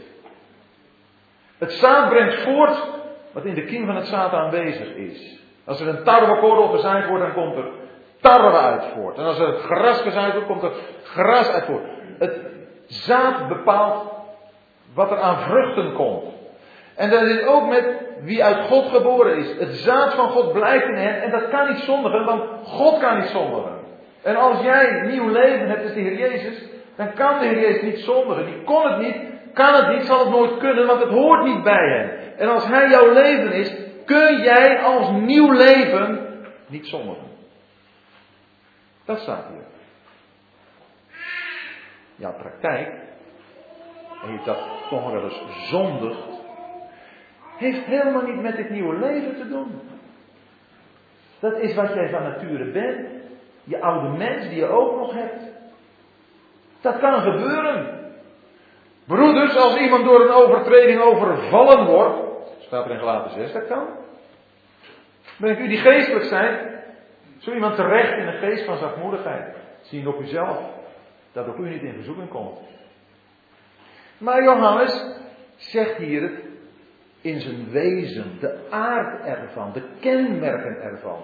[1.59, 2.89] Het zaad brengt voort
[3.32, 5.43] wat in de kiem van het zaad aanwezig is.
[5.64, 7.70] Als er een tarwekorrel gezaaid wordt, dan komt er
[8.20, 9.18] tarwe uit voort.
[9.18, 10.72] En als er het gras gezaaid wordt, komt er
[11.03, 11.85] gras uit voort.
[12.18, 12.41] Het
[12.87, 14.12] zaad bepaalt
[14.95, 16.24] wat er aan vruchten komt.
[16.97, 17.85] En dat is ook met
[18.20, 19.59] wie uit God geboren is.
[19.59, 23.18] Het zaad van God blijft in hen en dat kan niet zondigen, want God kan
[23.18, 23.74] niet zondigen.
[24.25, 27.83] En als jij nieuw leven hebt, is de Heer Jezus, dan kan de Heer Jezus
[27.83, 28.47] niet zondigen.
[28.47, 29.16] Die kon het niet,
[29.53, 32.11] kan het niet, zal het nooit kunnen, want het hoort niet bij hem.
[32.37, 37.29] En als Hij jouw leven is, kun jij als nieuw leven niet zondigen.
[39.05, 39.64] Dat staat hier.
[42.16, 42.89] Jouw praktijk,
[44.22, 44.59] en je dat
[44.89, 46.43] toch wel eens zondigt,
[47.57, 49.81] heeft helemaal niet met dit nieuwe leven te doen.
[51.41, 53.14] Dat is wat jij van nature bent.
[53.65, 55.43] Je oude mens die je ook nog hebt.
[56.81, 58.03] Dat kan gebeuren.
[59.07, 62.19] Broeders, als iemand door een overtreding overvallen wordt,
[62.59, 63.87] staat er in Gelaten 6, dat kan.
[65.39, 66.83] Bent u die geestelijk zijn,
[67.39, 70.59] zo iemand terecht in een geest van zachtmoedigheid, zien op uzelf,
[71.33, 72.59] dat ook u niet in verzoeking komt.
[74.19, 75.05] Maar Johannes
[75.57, 76.45] zegt hier het
[77.21, 81.19] in zijn wezen, de aard ervan, de kenmerken ervan.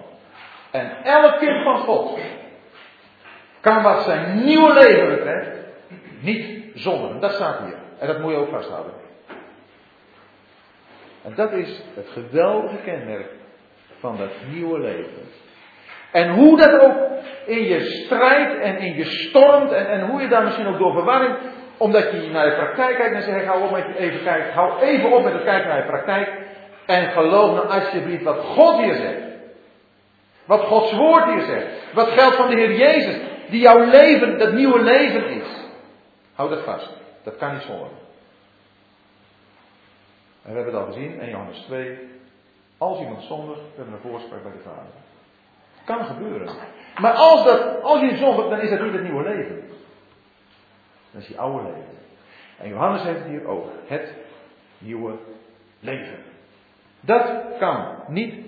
[0.71, 2.19] En elk kind van God
[3.61, 5.49] kan wat zijn nieuwe leven betreft
[6.19, 7.19] niet zonder.
[7.19, 7.77] Dat staat hier.
[7.99, 8.93] En dat moet je ook vasthouden.
[11.23, 13.29] En dat is het geweldige kenmerk
[13.99, 15.29] van dat nieuwe leven.
[16.11, 16.97] En hoe dat ook
[17.45, 20.93] in je strijd en in je stormt en, en hoe je daar misschien ook door
[20.93, 21.35] verwarring,
[21.77, 25.11] omdat je naar de praktijk kijkt en zegt, hou op met even kijken, hou even
[25.11, 26.29] op met het kijken naar je praktijk
[26.85, 29.30] en geloof nou alsjeblieft wat God hier zegt.
[30.51, 31.93] Wat Gods woord hier zegt.
[31.93, 35.47] Wat geldt van de Heer Jezus, die jouw leven, dat nieuwe leven is.
[36.33, 36.89] Hou dat vast.
[37.23, 37.87] Dat kan niet zonder.
[40.43, 41.99] En we hebben het al gezien in Johannes 2.
[42.77, 44.91] Als iemand zondigt, hebben we een voorspraak bij de Vader.
[45.85, 46.55] Kan gebeuren.
[47.01, 49.63] Maar als, dat, als je zondigt, dan is dat niet het nieuwe leven.
[51.11, 51.97] Dat is je oude leven.
[52.57, 53.71] En Johannes heeft hier over.
[53.85, 54.15] Het
[54.77, 55.13] nieuwe
[55.79, 56.23] leven.
[57.01, 58.45] Dat kan niet.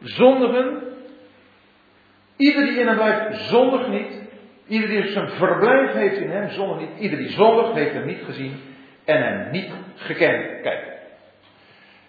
[0.00, 0.92] Zondigen.
[2.36, 4.22] Ieder die in hem blijft, zondigt niet.
[4.68, 7.00] Ieder die zijn verblijf heeft in hem, zondigt niet.
[7.00, 8.60] Ieder die zondigt, heeft hem niet gezien
[9.04, 10.62] en hem niet gekend.
[10.62, 10.92] Kijk.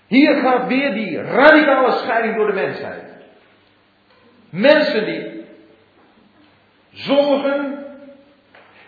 [0.07, 3.03] Hier gaat weer die radicale scheiding door de mensheid.
[4.49, 5.43] Mensen die
[6.91, 7.86] zondigen,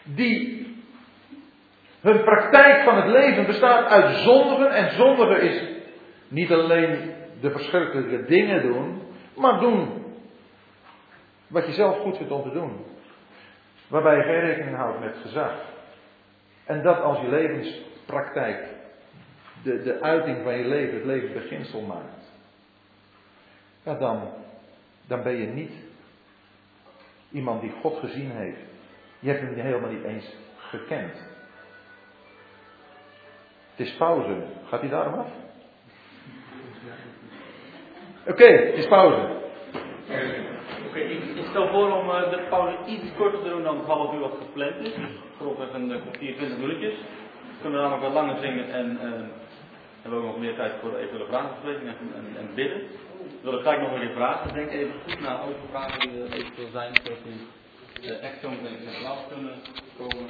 [0.04, 0.68] die
[2.02, 4.72] hun praktijk van het leven bestaat uit zondigen.
[4.72, 5.62] En zondigen is
[6.28, 7.12] niet alleen
[7.42, 9.02] de verschrikkelijke dingen doen,
[9.36, 10.07] maar doen
[11.48, 12.86] wat je zelf goed vindt om te doen.
[13.88, 15.52] Waarbij je geen rekening houdt met gezag.
[16.66, 18.68] En dat als je levenspraktijk
[19.64, 22.32] de, de uiting van je leven, het leven beginsel maakt.
[23.84, 24.30] Ja, dan,
[25.08, 25.72] dan ben je niet
[27.32, 28.60] iemand die God gezien heeft.
[29.20, 31.14] Je hebt hem helemaal niet eens gekend.
[33.76, 34.44] Het is pauze.
[34.66, 35.28] Gaat hij daarom af?
[38.28, 39.36] Oké, het is pauze.
[40.88, 44.14] Oké, ik, stel voor om uh, de pauze iets korter te doen dan het half
[44.14, 44.94] uur wat gepland is.
[45.62, 46.94] Even een kwartier, 20 minuutjes.
[46.94, 49.12] We kunnen namelijk wat langer zingen en uh,
[50.02, 52.82] hebben we ook nog meer tijd voor eventuele vragenbespreking en, en, en bidden.
[53.42, 54.54] Wil ik gelijk nog een keer vragen.
[54.54, 57.40] Denk even goed naar over vragen die er eventueel zijn, zodat die
[58.10, 58.78] uh, echt zo meteen
[59.30, 59.54] kunnen
[59.98, 60.26] komen.